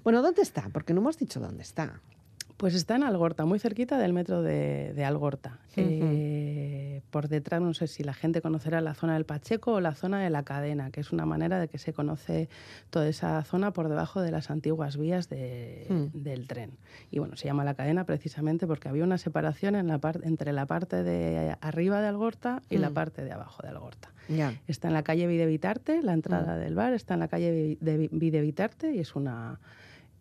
[0.05, 0.69] Bueno, ¿dónde está?
[0.73, 2.01] Porque no hemos dicho dónde está.
[2.61, 5.61] Pues está en Algorta, muy cerquita del metro de, de Algorta.
[5.77, 9.95] Eh, por detrás, no sé si la gente conocerá la zona del Pacheco o la
[9.95, 12.51] zona de la cadena, que es una manera de que se conoce
[12.91, 16.23] toda esa zona por debajo de las antiguas vías de- Mm.
[16.23, 16.73] del tren.
[17.11, 20.53] Y bueno, se llama la cadena precisamente porque había una separación en la par- entre
[20.53, 22.95] la parte de arriba de Algorta y la Mm.
[22.95, 24.11] parte de abajo de Algorta.
[24.69, 26.61] Está en la calle Videvitarte, la entrada Mm.
[26.61, 29.59] del bar está en la calle Vi- de Videvitarte y es una,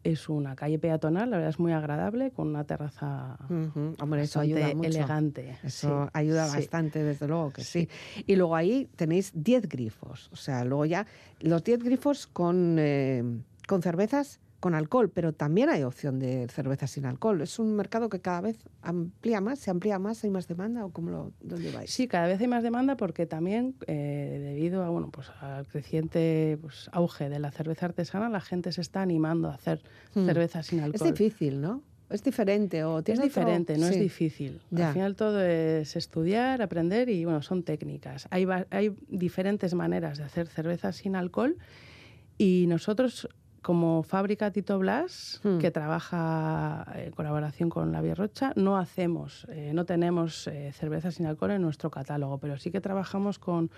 [0.04, 3.38] es una calle peatonal, la verdad es muy agradable, con una terraza.
[4.00, 4.90] Hombre, eso ayuda mucho.
[4.90, 5.58] elegante.
[5.64, 6.58] Eso sí, ayuda sí.
[6.58, 7.90] bastante, desde luego que sí.
[8.26, 10.30] Y luego ahí tenéis 10 grifos.
[10.32, 11.06] O sea, luego ya
[11.42, 13.24] los 10 grifos con, eh,
[13.68, 17.42] con cervezas con alcohol, pero también hay opción de cervezas sin alcohol.
[17.42, 20.92] Es un mercado que cada vez amplía más, se amplía más, hay más demanda o
[20.92, 21.90] cómo lo dónde vais.
[21.90, 26.58] Sí, cada vez hay más demanda porque también eh, debido a, bueno, pues al creciente
[26.62, 29.82] pues, auge de la cerveza artesana, la gente se está animando a hacer
[30.14, 30.26] Hmm.
[30.26, 31.12] cerveza sin Es alcohol.
[31.14, 31.84] difícil, ¿no?
[32.10, 34.60] Es diferente o Es tiene otro- diferente, no es difícil.
[34.72, 34.88] Ya.
[34.88, 38.28] Al final todo es estudiar, aprender y bueno, son técnicas.
[38.32, 41.56] Hay, hay diferentes maneras de hacer cerveza sin alcohol
[42.40, 43.30] y nosotros
[43.62, 45.58] como fábrica Tito Blas, Hmm.
[45.60, 51.26] que trabaja en colaboración con la Bierrocha, no hacemos, eh, no tenemos eh, cerveza sin
[51.26, 53.70] alcohol en nuestro catálogo, pero sí que trabajamos con,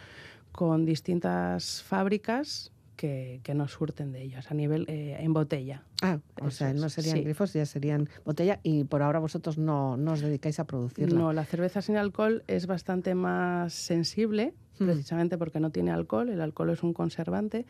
[0.51, 5.83] con distintas fábricas que, que nos surten de ellas a nivel eh, en botella.
[6.03, 7.23] Ah, o Eso sea, es, no serían sí.
[7.23, 11.17] grifos, ya serían botella y por ahora vosotros no, no os dedicáis a producirla.
[11.19, 14.85] No, la cerveza sin alcohol es bastante más sensible, Hmm.
[14.85, 16.29] precisamente porque no tiene alcohol.
[16.29, 17.65] El alcohol es un conservante.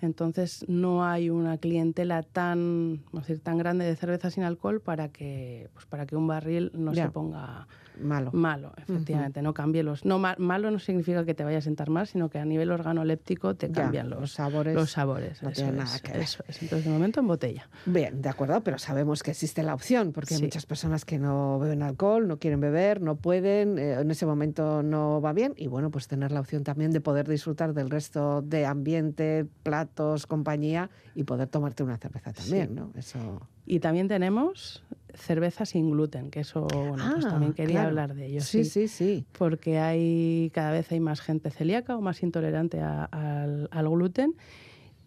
[0.00, 4.80] Entonces no hay una clientela tan, vamos a decir, tan grande de cerveza sin alcohol
[4.80, 7.66] para que, pues para que un barril no se ponga
[8.00, 8.30] Malo.
[8.32, 10.04] malo, efectivamente, no cambie los.
[10.04, 12.70] No, ma- malo no significa que te vaya a sentar mal, sino que a nivel
[12.70, 16.20] organoléptico te cambian los los, sabores Los sabores, no eso es, nada que ver.
[16.22, 16.62] eso es.
[16.62, 17.68] Entonces, de momento en botella.
[17.86, 21.58] Bien, de acuerdo, pero sabemos que existe la opción, porque hay muchas personas que no
[21.58, 25.66] beben alcohol, no quieren beber, no pueden, eh, en ese momento no va bien, y
[25.68, 30.90] bueno, pues tener la opción también de poder disfrutar del resto de ambiente, platos, compañía,
[31.14, 32.74] y poder tomarte una cerveza también, Sí.
[32.74, 32.90] ¿no?
[32.94, 33.40] Eso.
[33.64, 34.84] Y también tenemos
[35.16, 37.88] cerveza sin gluten, que eso, bueno, pues Ah, también quería claro.
[37.88, 38.40] hablar de ello.
[38.40, 39.24] Sí, sí, sí.
[39.32, 44.34] porque hay cada vez hay más gente celíaca o más intolerante a- al, al gluten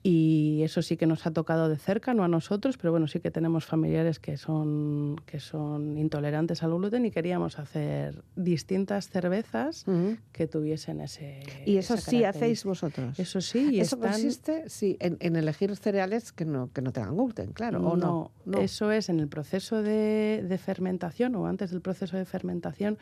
[0.02, 3.20] y eso sí que nos ha tocado de cerca, no a nosotros, pero bueno, sí
[3.20, 9.86] que tenemos familiares que son, que son intolerantes al gluten y queríamos hacer distintas cervezas
[10.32, 11.42] que tuviesen ese...
[11.66, 13.20] Y eso sí hacéis vosotros.
[13.20, 14.12] Eso sí, y Eso están...
[14.12, 18.32] consiste, sí, en, en elegir cereales que no, que no tengan gluten, claro, o no.
[18.46, 18.60] no.
[18.60, 22.98] Eso es en el proceso de, de fermentación o antes del proceso de fermentación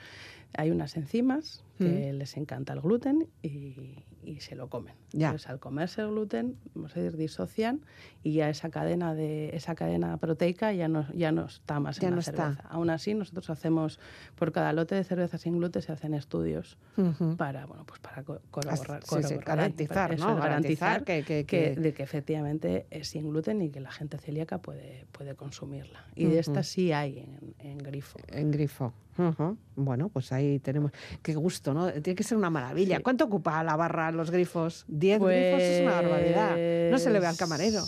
[0.55, 4.95] hay unas enzimas que les encanta el gluten y, y se lo comen.
[5.13, 5.27] Ya.
[5.27, 7.81] Entonces al comerse el gluten, vamos a decir, disocian
[8.23, 12.07] y ya esa cadena de esa cadena proteica ya no, ya no está más Ya
[12.07, 12.31] en no la está.
[12.53, 12.67] cerveza.
[12.69, 13.99] Aún así nosotros hacemos
[14.33, 16.79] por cada lote de cerveza sin gluten se hacen estudios
[17.37, 20.35] para bueno pues para co- corroborar, sí, garantizar, eso ¿no?
[20.41, 23.91] Garantizar garantizar que- que- que- que- de que efectivamente es sin gluten y que la
[23.91, 26.03] gente celíaca puede, puede consumirla.
[26.15, 26.39] Y de Ujú.
[26.39, 28.17] estas sí hay en, en grifo.
[28.29, 28.93] En grifo.
[29.18, 29.57] Ujú.
[29.76, 30.91] Bueno, pues ahí tenemos.
[31.22, 31.91] Qué gusto, ¿no?
[31.91, 32.97] Tiene que ser una maravilla.
[32.97, 33.03] Sí.
[33.03, 34.86] ¿Cuánto ocupa la barra los grifos?
[34.88, 36.91] ¿Diez grifos es una barbaridad.
[36.91, 37.82] No se le ve al camarero.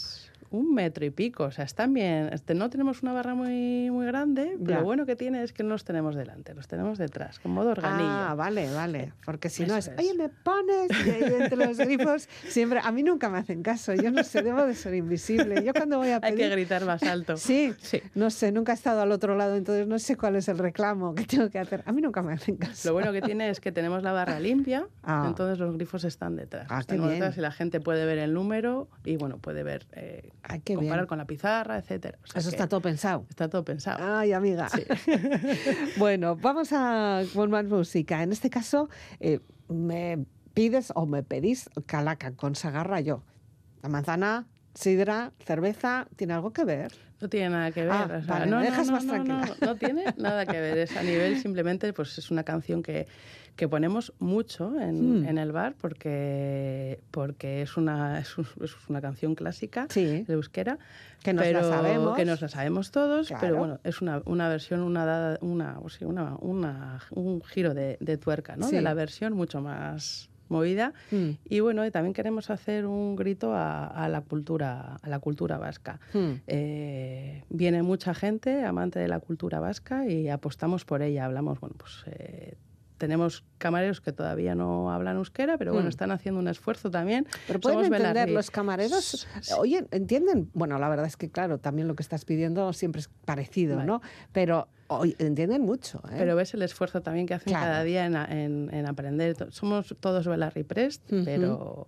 [0.51, 2.29] Un metro y pico, o sea, están bien.
[2.33, 5.63] Este, no tenemos una barra muy, muy grande, pero lo bueno que tiene es que
[5.63, 8.09] no los tenemos delante, los tenemos detrás, con modo organillo.
[8.09, 9.13] Ah, vale, vale.
[9.25, 12.91] Porque si no es, Eso oye, me pones y ahí entre los grifos, siempre, a
[12.91, 13.93] mí nunca me hacen caso.
[13.93, 15.63] Yo no sé, debo de ser invisible.
[15.63, 16.37] Yo cuando voy a Hay pedir...
[16.39, 17.35] que gritar más alto.
[17.49, 18.01] Sí, Sí.
[18.15, 21.15] no sé, nunca he estado al otro lado, entonces no sé cuál es el reclamo
[21.15, 21.83] que tengo que hacer.
[21.85, 22.89] A mí nunca me hacen caso.
[22.89, 25.25] Lo bueno que tiene es que tenemos la barra limpia, Ah.
[25.27, 26.67] entonces los grifos están detrás.
[26.69, 27.09] Ah, qué bien.
[27.09, 31.05] detrás y la gente puede ver el número y bueno, puede ver, eh, Comparar bien.
[31.05, 32.17] con la pizarra, etcétera.
[32.23, 33.25] O sea Eso está todo pensado.
[33.29, 33.97] está todo pensado.
[34.01, 34.67] Ay, amiga.
[35.97, 38.23] bueno, vamos a con más música.
[38.23, 43.23] En este caso, eh, me pides o me pedís calaca con sagarrayo.
[43.81, 47.08] La manzana, sidra, cerveza, ¿tiene algo que ver?
[47.21, 47.91] No tiene nada que ver.
[47.91, 49.55] Ah, o sea, vale, no, me no, dejas no, más no, tranquila.
[49.61, 50.77] No, tiene nada que ver.
[50.77, 53.07] Es a nivel simplemente, pues es una canción que,
[53.57, 55.27] que ponemos mucho en, Hmm.
[55.27, 60.23] en el bar porque, porque es, una, es, un- es una canción clásica Sí.
[60.27, 60.77] de euskera.
[61.23, 62.15] Que nos la sabemos.
[62.15, 63.41] Que nos la sabemos todos, Claro.
[63.41, 68.17] pero bueno, es una, una versión, una, dada- una, una, una- un giro de, de
[68.17, 68.67] tuerca, ¿no?
[68.69, 68.75] Sí.
[68.77, 70.93] De la versión mucho más movida.
[71.11, 71.29] Mm.
[71.45, 75.57] Y bueno, y también queremos hacer un grito a, a la cultura, a la cultura
[75.57, 75.99] vasca.
[76.13, 76.41] Hmm.
[76.47, 81.25] Eh, viene mucha gente amante de la cultura vasca y apostamos por ella.
[81.25, 82.55] Hablamos, bueno, pues eh,
[82.99, 85.89] tenemos camareros que todavía no hablan euskera, pero bueno, Mm.
[85.89, 87.25] están haciendo un esfuerzo también.
[87.47, 88.33] Pero pueden Somos entender Belarri.
[88.33, 89.27] los camareros.
[89.57, 90.51] Oye, ¿entienden?
[90.53, 93.87] Bueno, la verdad es que, claro, también lo que estás pidiendo siempre es parecido, Vale.
[93.87, 94.01] ¿no?
[94.31, 95.99] Pero oye, entienden mucho.
[96.11, 96.15] ¿eh?
[96.17, 97.65] Pero ves el esfuerzo también que hacen Claro.
[97.65, 99.35] cada día en, en- en aprender.
[99.51, 101.87] Somos todos Belarri Prest, pero,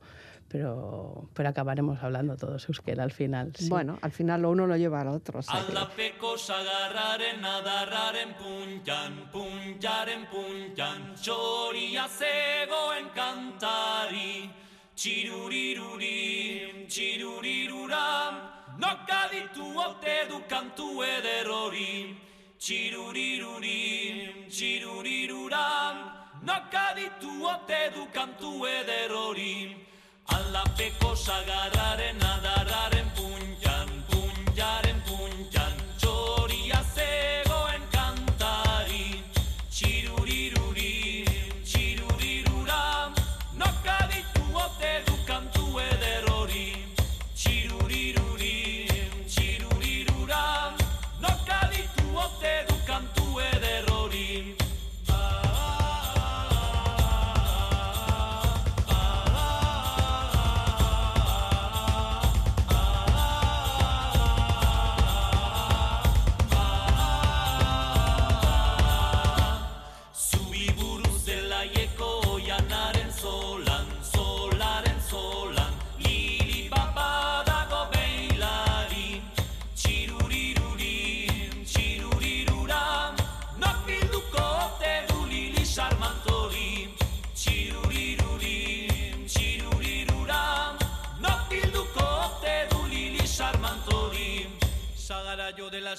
[0.51, 3.53] pero, pero acabaremos hablando todos euskera al final.
[3.55, 3.69] sí.
[3.69, 5.39] Bueno, al final lo uno lo lleva al otro.
[5.39, 14.51] o sea que- Aldapeko sagarraren adarraren puntan, puntaren puntan, txoria zegoen kantari.
[14.93, 18.07] Txiruriruri, txirurirura,
[18.77, 22.15] noka ditu ote du kantu eder hori.
[22.59, 25.65] Txiruriruri, txirurirura,
[26.43, 29.11] noka ditu ote du kantu eder
[30.37, 33.10] Alapeko sagarraren adarraren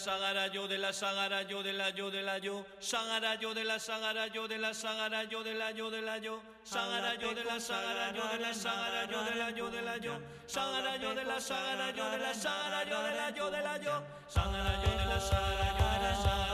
[0.03, 3.63] sagara yo de la sagara yo de la yo de la yo sagara yo de
[3.63, 7.33] la sagara yo de la sagara yo de la yo de la yo sagara yo
[7.33, 10.97] de la sagara yo de la sagara yo de la yo de la yo sagara
[10.97, 14.03] yo de la sagara yo de la sagara yo de la yo de la yo
[14.27, 16.52] sagara yo de la sagara yo de la sagara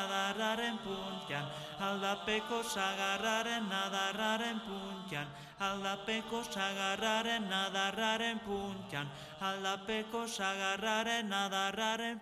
[0.00, 1.44] adarraren puntian,
[1.88, 5.28] aldapeko sagarraren adarraren puntian,
[5.58, 12.20] aldapeko sagarraren adarraren puntian, aldapeko sagarraren adarraren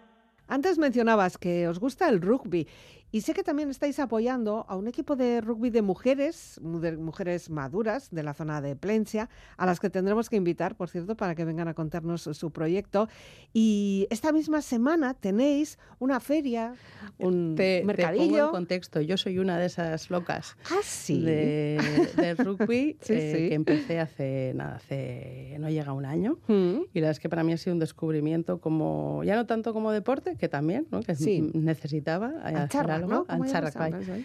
[0.48, 2.66] Antes mencionabas que os gusta el rugby
[3.10, 6.96] y sé que también estáis apoyando a un equipo de rugby de mujeres, mu- de
[6.96, 11.16] mujeres maduras de la zona de Plencia, a las que tendremos que invitar, por cierto,
[11.16, 13.08] para que vengan a contarnos su proyecto.
[13.54, 16.74] Y esta misma semana tenéis una feria,
[17.18, 18.50] un Te, te pongo en mercadillo.
[18.50, 19.00] contexto.
[19.00, 21.22] Yo soy una de esas locas ah, sí.
[21.22, 23.48] de, rugby Sí, eh, sí.
[23.48, 26.38] que empecé hace nada, hace no llega un año.
[26.46, 26.82] Mm.
[26.92, 29.72] Y la verdad es que para mí ha sido un descubrimiento como, ya no tanto
[29.72, 31.00] como deporte, que también, ¿no?
[31.00, 31.14] que
[31.54, 33.12] necesitaba hacer Algo.
[33.12, 33.26] ¿no?
[34.16, 34.22] ¿eh?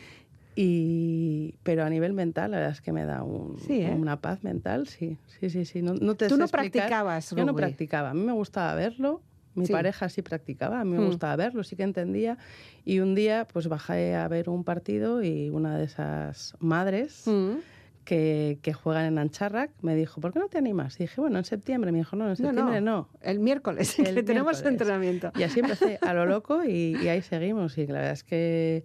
[0.55, 3.95] Y, pero a nivel mental, la verdad es que me da un- Sí, ¿eh?
[3.97, 5.81] una paz mental, sí, sí, sí, sí.
[5.81, 6.71] No, no te Tú no explicar.
[6.71, 9.21] practicabas Yo no practicaba, a mí me gustaba verlo,
[9.55, 9.71] mi Sí.
[9.71, 11.05] pareja sí practicaba, a mí me Mm.
[11.07, 12.37] gustaba verlo, sí que entendía.
[12.85, 17.57] Y un día pues bajé a ver un partido y una de esas madres Mm.
[18.03, 20.99] Que, que juegan en Ancharrak me dijo, ¿por qué no te animas?
[20.99, 21.91] Y dije, bueno, en septiembre.
[21.91, 23.09] Me dijo, no, en No, septiembre no.
[23.21, 24.71] El miércoles, El que tenemos miércoles.
[24.81, 25.31] entrenamiento.
[25.37, 27.77] Y así empecé a lo loco y, y ahí seguimos.
[27.77, 28.83] Y la verdad es que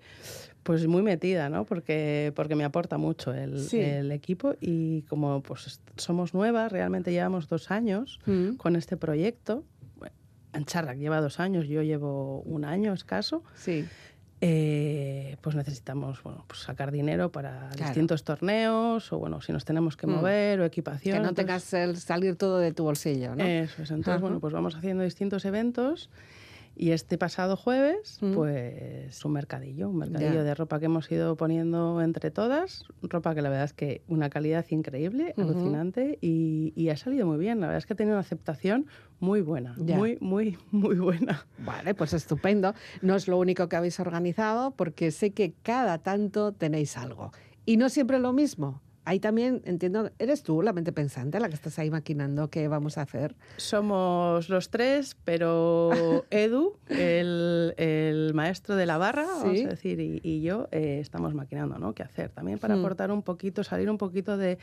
[0.62, 1.64] pues muy metida, ¿no?
[1.64, 3.80] Porque, porque me aporta mucho el, Sí.
[3.80, 8.56] el equipo y como pues somos nuevas, realmente llevamos dos años Mm.
[8.56, 9.64] con este proyecto.
[9.96, 10.14] Bueno,
[10.52, 13.42] Ancharrak lleva dos años, yo llevo un año escaso.
[13.54, 13.86] Sí.
[14.40, 17.86] Eh, pues necesitamos bueno, pues sacar dinero para Claro.
[17.86, 20.10] distintos torneos o bueno, si nos tenemos que Mm.
[20.10, 21.16] mover o equipación.
[21.16, 23.42] Que no entonces- tengas el salir todo de tu bolsillo, ¿no?
[23.44, 23.90] eso es.
[23.90, 24.18] Entonces, Ajá.
[24.20, 26.08] bueno, pues vamos haciendo distintos eventos.
[26.80, 28.34] Y este pasado jueves, Mm.
[28.34, 32.84] pues un mercadillo, un mercadillo de ropa que hemos ido poniendo entre todas.
[33.02, 37.38] Ropa que la verdad es que una calidad increíble, alucinante, y, y ha salido muy
[37.38, 37.58] bien.
[37.58, 38.86] La verdad es que ha tenido una aceptación
[39.18, 41.46] muy buena, muy, muy, muy buena.
[41.58, 42.74] Vale, pues estupendo.
[43.02, 47.32] No es lo único que habéis organizado, porque sé que cada tanto tenéis algo.
[47.66, 48.80] Y no siempre lo mismo.
[49.08, 52.98] Ahí también entiendo, eres tú la mente pensante, la que estás ahí maquinando qué vamos
[52.98, 53.34] a hacer.
[53.56, 55.90] Somos los tres, pero
[56.30, 59.64] Edu, el, el maestro de la barra, vamos Sí.
[59.64, 61.94] a decir, y, y yo eh, estamos maquinando, ¿no?
[61.94, 62.28] ¿Qué hacer?
[62.32, 62.80] También para Hmm.
[62.80, 64.58] aportar un poquito, salir un poquito de,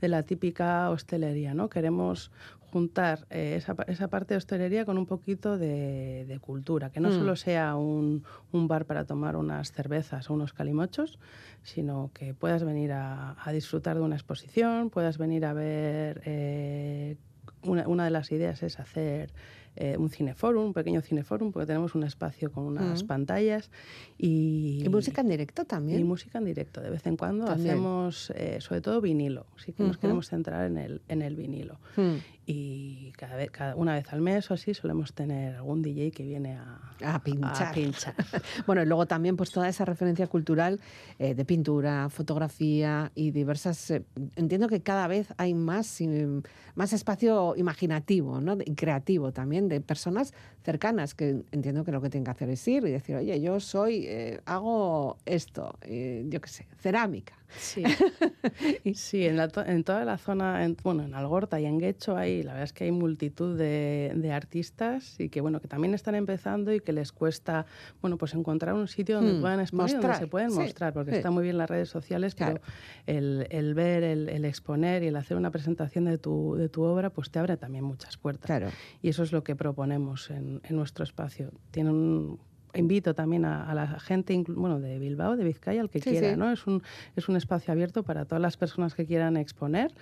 [0.00, 1.68] de la típica hostelería, ¿no?
[1.68, 2.30] Queremos
[2.72, 7.10] juntar eh, esa, esa parte de hostelería con un poquito de, de cultura, que no
[7.10, 7.12] Mm.
[7.12, 11.18] solo sea un, un bar para tomar unas cervezas o unos calimochos,
[11.62, 16.22] sino que puedas venir a, a disfrutar de una exposición, puedas venir a ver...
[16.24, 17.16] eh,
[17.62, 19.32] una, una de las ideas es hacer
[19.76, 23.70] eh, un cineforum, un pequeño cineforum, porque tenemos un espacio con unas pantallas
[24.16, 26.00] y, Y música en directo también.
[26.00, 26.80] y música en directo.
[26.80, 27.70] De vez en cuando También.
[27.72, 29.46] hacemos, eh, sobre todo vinilo.
[29.58, 31.78] Sí que nos queremos centrar en el, en el vinilo.
[31.96, 32.14] Mm.
[32.52, 36.24] Y cada vez, cada, una vez al mes o así solemos tener algún DJ que
[36.24, 37.68] viene a, A pinchar.
[37.68, 38.14] a pinchar.
[38.66, 40.80] Bueno, y luego también pues toda esa referencia cultural
[41.18, 43.90] eh, de pintura, fotografía y diversas...
[43.90, 44.04] eh,
[44.36, 46.40] entiendo que cada vez hay más, eh,
[46.74, 48.58] más espacio imaginativo ¿no?
[48.64, 50.32] y creativo también de personas
[50.62, 53.60] cercanas que entiendo que lo que tienen que hacer es ir y decir, oye, yo
[53.60, 57.39] soy, eh, hago esto, yo qué sé, cerámica.
[57.58, 57.82] Sí,
[58.94, 62.16] sí en, la to- en toda la zona, en- bueno, en Algorta y en Guecho
[62.16, 65.94] hay, la verdad es que hay multitud de, de artistas y que, bueno, que también
[65.94, 67.66] están empezando y que les cuesta,
[68.00, 70.92] bueno, pues encontrar un sitio donde Mm, puedan exponer, donde mostrar, se pueden sí, mostrar,
[70.92, 71.16] porque sí.
[71.18, 72.60] está muy bien las redes sociales, Claro.
[72.62, 76.68] pero el, el ver, el, el exponer y el hacer una presentación de tu, de
[76.68, 78.46] tu obra, pues te abre también muchas puertas.
[78.46, 78.68] Claro.
[79.02, 81.52] Y eso es lo que proponemos en, en nuestro espacio.
[81.70, 82.38] Tiene un,
[82.74, 86.30] invito también a, a la gente bueno, de Bilbao, de Vizcaya, al que Sí, quiera.
[86.30, 86.36] sí.
[86.36, 86.50] ¿no?
[86.52, 86.82] Es, un,
[87.16, 89.92] es un espacio abierto para todas las personas que quieran exponer.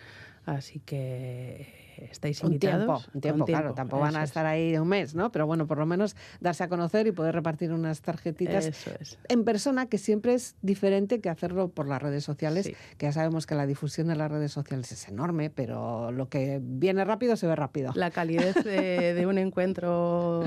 [0.46, 1.66] Así que
[2.10, 2.78] estáis Un invitados.
[2.78, 5.30] tiempo, un con tiempo, claro, tiempo, tampoco van a estar ahí un mes, ¿no?
[5.30, 9.18] Pero bueno, por lo menos darse a conocer y poder repartir unas tarjetitas Eso es.
[9.28, 12.74] en persona, que siempre es diferente que hacerlo por las redes sociales, Sí.
[12.96, 16.60] que ya sabemos que la difusión de las redes sociales es enorme, pero lo que
[16.62, 17.92] viene rápido se ve rápido.
[17.94, 20.44] La calidez de, de un encuentro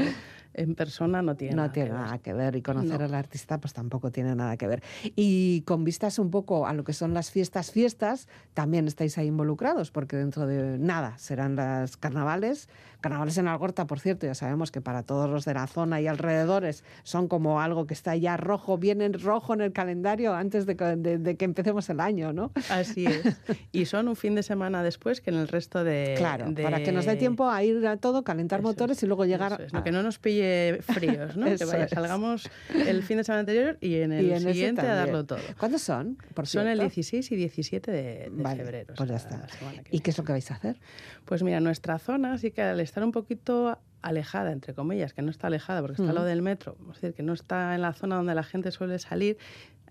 [0.54, 2.02] en persona no tiene no nada tiene que ver.
[2.02, 3.06] nada que ver y conocer No.
[3.06, 4.84] al artista pues tampoco tiene nada que ver.
[5.16, 9.28] Y con vistas un poco a lo que son las fiestas, fiestas, también estáis ahí
[9.28, 12.68] involucrados porque dentro de nada serán las carnavales.
[13.02, 16.08] Carnavales en Algorta, por cierto, ya sabemos que para todos los de la zona y
[16.08, 20.66] alrededores son como algo que está ya rojo, viene en rojo en el calendario antes
[20.66, 22.52] de, que- de- de que empecemos el año, ¿no?
[22.70, 23.22] Así es.
[23.72, 26.14] Y son un fin de semana después que en el resto de...
[26.18, 29.04] claro, de- para que nos dé tiempo a ir a todo, calentar Eso motores es,
[29.04, 31.46] y luego llegar eso es, no, a- que no nos pille fríos, ¿no?
[31.58, 32.50] que vaya, salgamos
[32.86, 35.40] el fin de semana anterior y en el y en ese siguiente a darlo todo.
[35.58, 36.18] ¿Cuándo son?
[36.34, 36.94] Por Son el cierto?
[36.94, 38.94] 16 y 17 de, Vale, febrero.
[38.96, 39.48] pues ya está.
[39.90, 40.78] ¿Y qué es lo que vais a hacer?
[41.26, 45.32] Pues mira, nuestra zona sí que al estar un poquito alejada, entre comillas, que no
[45.32, 46.16] está alejada porque está Mm.
[46.16, 49.00] lo del metro, es decir, que no está en la zona donde la gente suele
[49.00, 49.38] salir,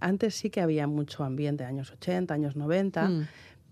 [0.00, 3.26] antes sí que había mucho ambiente, años 80, años 90, Mm.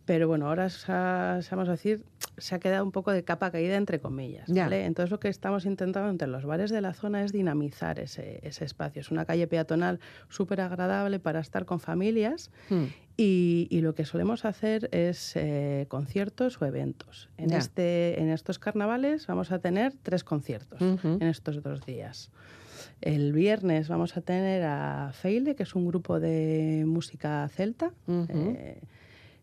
[0.08, 2.02] Pero bueno, ahora, se ha- se- vamos a decir,
[2.38, 4.48] se ha quedado un poco de capa caída, entre comillas.
[4.64, 4.86] ¿vale?
[4.86, 8.64] Entonces lo que estamos intentando entre los bares de la zona es dinamizar ese, ese
[8.64, 9.00] espacio.
[9.00, 10.00] Es una calle peatonal
[10.30, 12.84] súper agradable para estar con familias Mm.
[13.18, 17.28] y, y lo que solemos hacer es eh, conciertos o eventos.
[17.36, 22.30] En, este, en estos carnavales vamos a tener tres conciertos en estos dos días.
[23.02, 27.92] El viernes vamos a tener a Feile, que es un grupo de música celta.
[28.08, 28.80] Eh,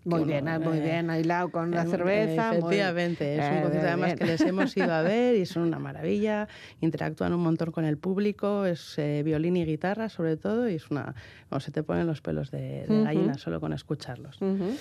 [0.06, 2.50] Muy bien, bueno, muy eh, bien, aislado con la eh, cerveza.
[2.50, 4.18] muy- Efectivamente, es Eh, un concierto bien, además bien.
[4.20, 6.48] que les hemos ido a ver y son una maravilla.
[6.82, 10.90] Interactúan un montón con el público, es eh, violín y guitarra sobre todo y es
[10.92, 11.16] una,
[11.50, 13.04] vamos, se te ponen los pelos de, de Ujú.
[13.04, 14.40] gallina solo con escucharlos.
[14.42, 14.76] Ujú.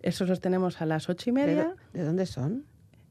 [0.00, 1.64] Esos los tenemos a las ocho y ¿De, media.
[1.64, 2.64] dó- de dónde son?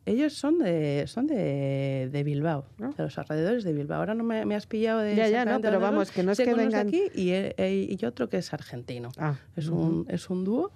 [0.06, 2.89] Ellos son de son de, de Bilbao, Ah.
[2.97, 3.99] de los alrededores de Bilbao.
[3.99, 6.39] Ahora no me, me has pillado de Ya, ya, no, pero vamos, que no es
[6.39, 9.12] que de vengan- aquí y, eh, y otro que es argentino.
[9.18, 10.72] Ah, Es un, es un dúo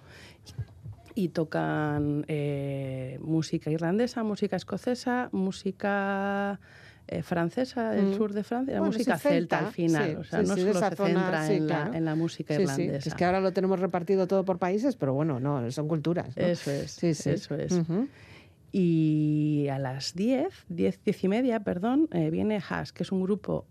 [1.15, 6.59] y tocan eh, música irlandesa, música escocesa, música
[7.07, 8.13] eh, francesa del Mm.
[8.17, 10.09] sur de Francia, la música celta, al final.
[10.09, 12.55] sí, o sea, sí, no sí, solo se zona, centra en, la, en la música
[12.55, 13.09] irlandesa.
[13.09, 16.35] Es que ahora lo tenemos repartido todo por países, pero bueno, no, son culturas.
[16.35, 16.43] ¿no?
[16.43, 17.79] Eso es, eso es.
[18.71, 23.21] Y a las 10, 10, 10 y media, perdón, eh, viene Hash, que es un
[23.21, 23.65] grupo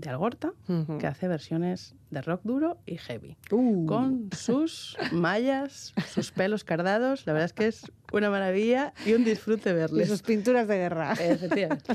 [0.00, 0.52] de Algorta
[0.98, 3.36] que hace versiones de rock duro y heavy.
[3.50, 3.86] Uh.
[3.86, 7.26] Con sus mallas, sus pelos cardados.
[7.26, 10.08] La verdad es que es una maravilla y un disfrute Y verles.
[10.08, 11.12] sus pinturas de guerra.
[11.12, 11.94] Efectivamente.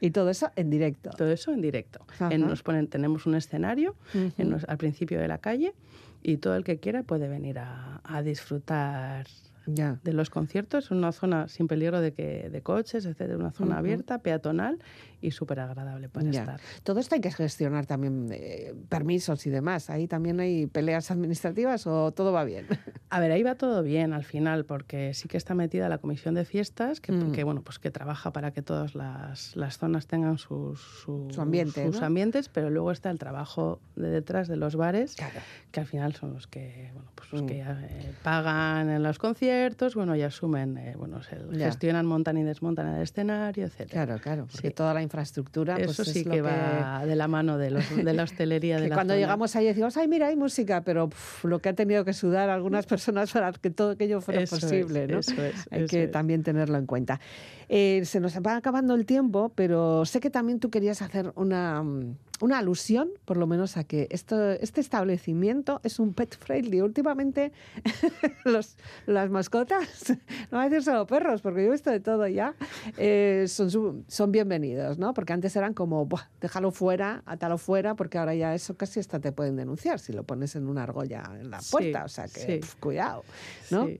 [0.00, 1.10] y todo eso en directo.
[1.10, 2.06] Todo eso en directo.
[2.30, 5.74] En- nos ponen, tenemos un escenario en al principio de la calle
[6.22, 9.26] y todo el que quiera puede venir a, a disfrutar
[9.66, 10.90] De los conciertos.
[10.90, 14.78] Una zona sin peligro de, que, de coches, etcétera, una zona abierta, peatonal
[15.20, 16.60] y súper agradable para estar.
[16.82, 19.90] Todo esto hay que gestionar también eh, permisos y demás.
[19.90, 22.66] Ahí también hay peleas administrativas o todo va bien.
[23.10, 26.34] A ver, ahí va todo bien al final, porque sí que está metida la comisión
[26.34, 27.32] de fiestas, que, Mm.
[27.32, 31.40] que, bueno, pues que trabaja para que todas las, las zonas tengan sus, su- Su
[31.40, 32.06] ambiente, sus ¿no?
[32.06, 35.40] ambientes, pero luego está el trabajo de detrás de los bares, Claro.
[35.70, 37.46] que al final son los que, bueno, pues los Mm.
[37.46, 39.55] que eh, pagan en los conciertos,
[39.94, 41.66] bueno, y asumen, eh, bueno, se Ya.
[41.66, 44.04] gestionan, montan y desmontan el escenario, etcétera.
[44.06, 44.74] Claro, claro, porque Sí.
[44.74, 47.84] toda la infraestructura pues Eso es sí lo que, va de la mano de, los,
[47.96, 49.20] de la hostelería de la cuando zona.
[49.20, 51.08] llegamos ahí decimos, ay, mira, hay música, pero
[51.44, 54.62] lo que ha tenido que sudar algunas personas para que todo aquello fuera Eso es,
[54.62, 55.18] posible, ¿no?
[55.20, 56.10] eso es, hay eso que es.
[56.10, 57.20] también tenerlo en cuenta.
[57.68, 61.82] Eh, se nos va acabando el tiempo, pero sé que también tú querías hacer una,
[61.82, 66.80] mm, una alusión, por lo menos, a que esto, este establecimiento es un pet friendly.
[66.80, 67.52] Últimamente
[68.44, 70.10] los, las mascotas,
[70.52, 72.54] no voy a decir solo perros, porque yo he visto de todo ya,
[72.98, 75.12] eh, son, son bienvenidos, ¿no?
[75.14, 79.18] Porque antes eran como, "Buah, déjalo fuera, atalo fuera, porque ahora ya eso casi hasta
[79.18, 82.04] te pueden denunciar si lo pones en una argolla en la Sí, puerta.
[82.04, 82.46] o sea que, sí.
[82.60, 83.24] pf, cuidado,
[83.70, 83.86] ¿no?
[83.86, 83.98] Sí.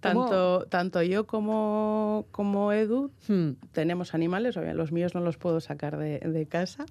[0.00, 3.50] Tanto, tanto yo como, como Edu Hmm.
[3.72, 6.86] tenemos animales, obviamente los míos no los puedo sacar de, de casa,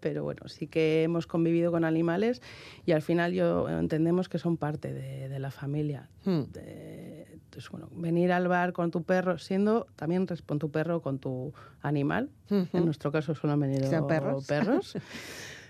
[0.00, 2.40] pero bueno, sí que hemos convivido con animales
[2.86, 6.08] y al final yo entendemos que son parte de, de la familia.
[6.24, 6.42] Hmm.
[6.52, 11.18] De- entonces, bueno, venir al bar con tu perro, siendo también con tu perro con
[11.18, 11.52] tu
[11.82, 14.94] animal, en nuestro caso solo han venido perros,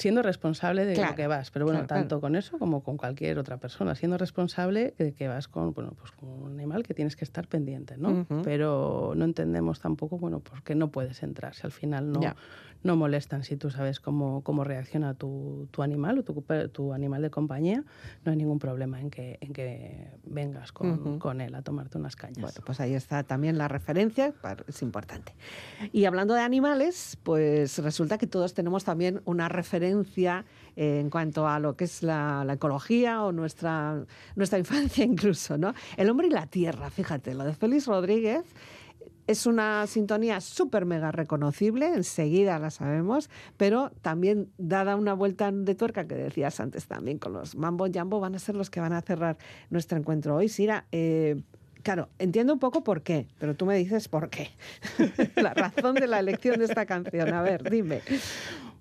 [0.00, 1.50] siendo responsable de Claro, lo que vas.
[1.50, 2.00] Pero bueno, claro, claro.
[2.02, 5.92] tanto con eso como con cualquier otra persona, siendo responsable de que vas con, bueno,
[5.98, 8.26] pues con un animal que tienes que estar pendiente, ¿no?
[8.42, 12.34] Pero no entendemos tampoco, bueno, pues que no puedes entrar, si al final no, Ya.
[12.82, 17.20] no molestan, si tú sabes cómo, cómo reacciona tu, tu animal o tu, tu animal
[17.22, 17.84] de compañía,
[18.24, 22.16] no hay ningún problema en que, en que vengas con, con él a tomarte unas
[22.16, 22.38] cañas.
[22.40, 24.32] Bueno, pues ahí está también la referencia,
[24.66, 25.34] es importante.
[25.92, 29.89] Y hablando de animales, pues resulta que todos tenemos también una referencia
[30.76, 34.04] eh, en cuanto a lo que es la, la ecología o nuestra,
[34.36, 35.74] nuestra infancia incluso, ¿no?
[35.96, 38.44] El hombre y la tierra, fíjate, lo de Félix Rodríguez
[39.30, 45.74] es una sintonía súper mega reconocible, enseguida la sabemos, pero también dada una vuelta de
[45.76, 48.92] tuerca que decías antes también con los Mambo Jambo van a ser los que van
[48.92, 49.38] a cerrar
[49.70, 50.48] nuestro encuentro hoy.
[50.48, 51.42] Sira, eh,
[51.84, 54.50] claro, entiendo un poco por qué, pero tú me dices por qué.
[55.36, 57.32] la razón de la elección de esta canción.
[57.32, 58.02] A ver, dime.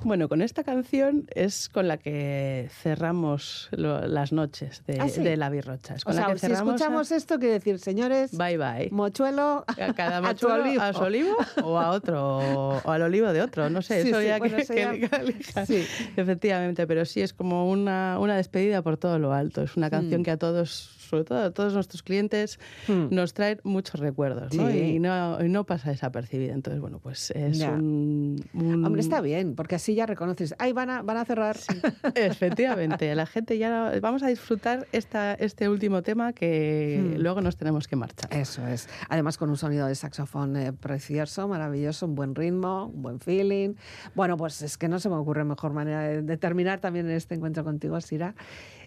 [0.01, 5.21] Bueno, con esta canción es con la que cerramos lo- las noches de, ¿Ah, sí?
[5.21, 5.95] de la birrocha.
[5.95, 8.89] Es O con la sea, que si escuchamos a- esto, quiere decir, señores, Bye bye.
[8.91, 10.81] mochuelo A cada a tu machuelo, olivo.
[10.81, 14.19] a su olivo o a otro, o al olivo de otro, no sé, Sí, eso
[14.21, 15.65] sí, ya bueno, que.
[15.65, 15.83] Sí.
[16.15, 19.63] Efectivamente, pero sí es como una, una despedida por todo lo alto.
[19.63, 20.23] Es una canción Mm.
[20.23, 20.69] que a todos,
[21.09, 23.07] sobre todo a todos nuestros clientes, Hmm.
[23.09, 24.69] nos trae muchos recuerdos, ¿no?
[24.71, 24.77] Sí.
[24.77, 26.53] Y, no, y no pasa desapercibida.
[26.53, 30.55] Entonces, bueno, pues es un, un- Hombre, está bien, porque así ya reconoces.
[30.59, 31.57] Ay, van a, van a cerrar.
[32.15, 37.21] Efectivamente, la gente ya vamos a disfrutar esta, este último tema que Hmm.
[37.21, 38.33] luego nos tenemos que marchar.
[38.33, 38.87] Eso es.
[39.09, 43.75] Además, con un sonido de saxofón eh, precioso, maravilloso, un buen ritmo, un buen feeling.
[44.15, 47.35] Bueno, pues es que no se me ocurre mejor manera de, de terminar también este
[47.35, 48.35] encuentro contigo, Sira.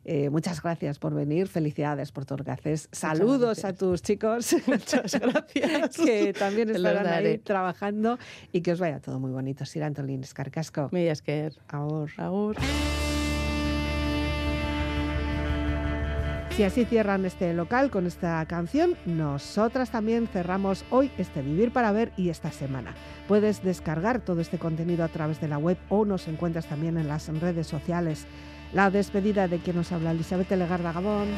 [0.04, 2.88] Eh, muchas gracias por venir, felicidades por que haces.
[2.92, 4.56] Saludos a tus chicos.
[4.66, 5.96] Muchas gracias.
[6.04, 8.18] que también estarán ahí trabajando
[8.52, 9.64] y que os vaya todo muy bonito.
[9.64, 10.88] Sira Antolín, Escarcasco.
[10.92, 11.54] Mi Esker.
[11.68, 12.56] Agur.
[16.56, 21.92] Si así cierran este local con esta canción, nosotras también cerramos hoy este Vivir para
[21.92, 22.94] Ver y esta semana.
[23.26, 27.08] Puedes descargar todo este contenido a través de la web o nos encuentras también en
[27.08, 28.26] las redes sociales.
[28.72, 31.28] La despedida de quien nos habla Elizabeth Legarda Gabón.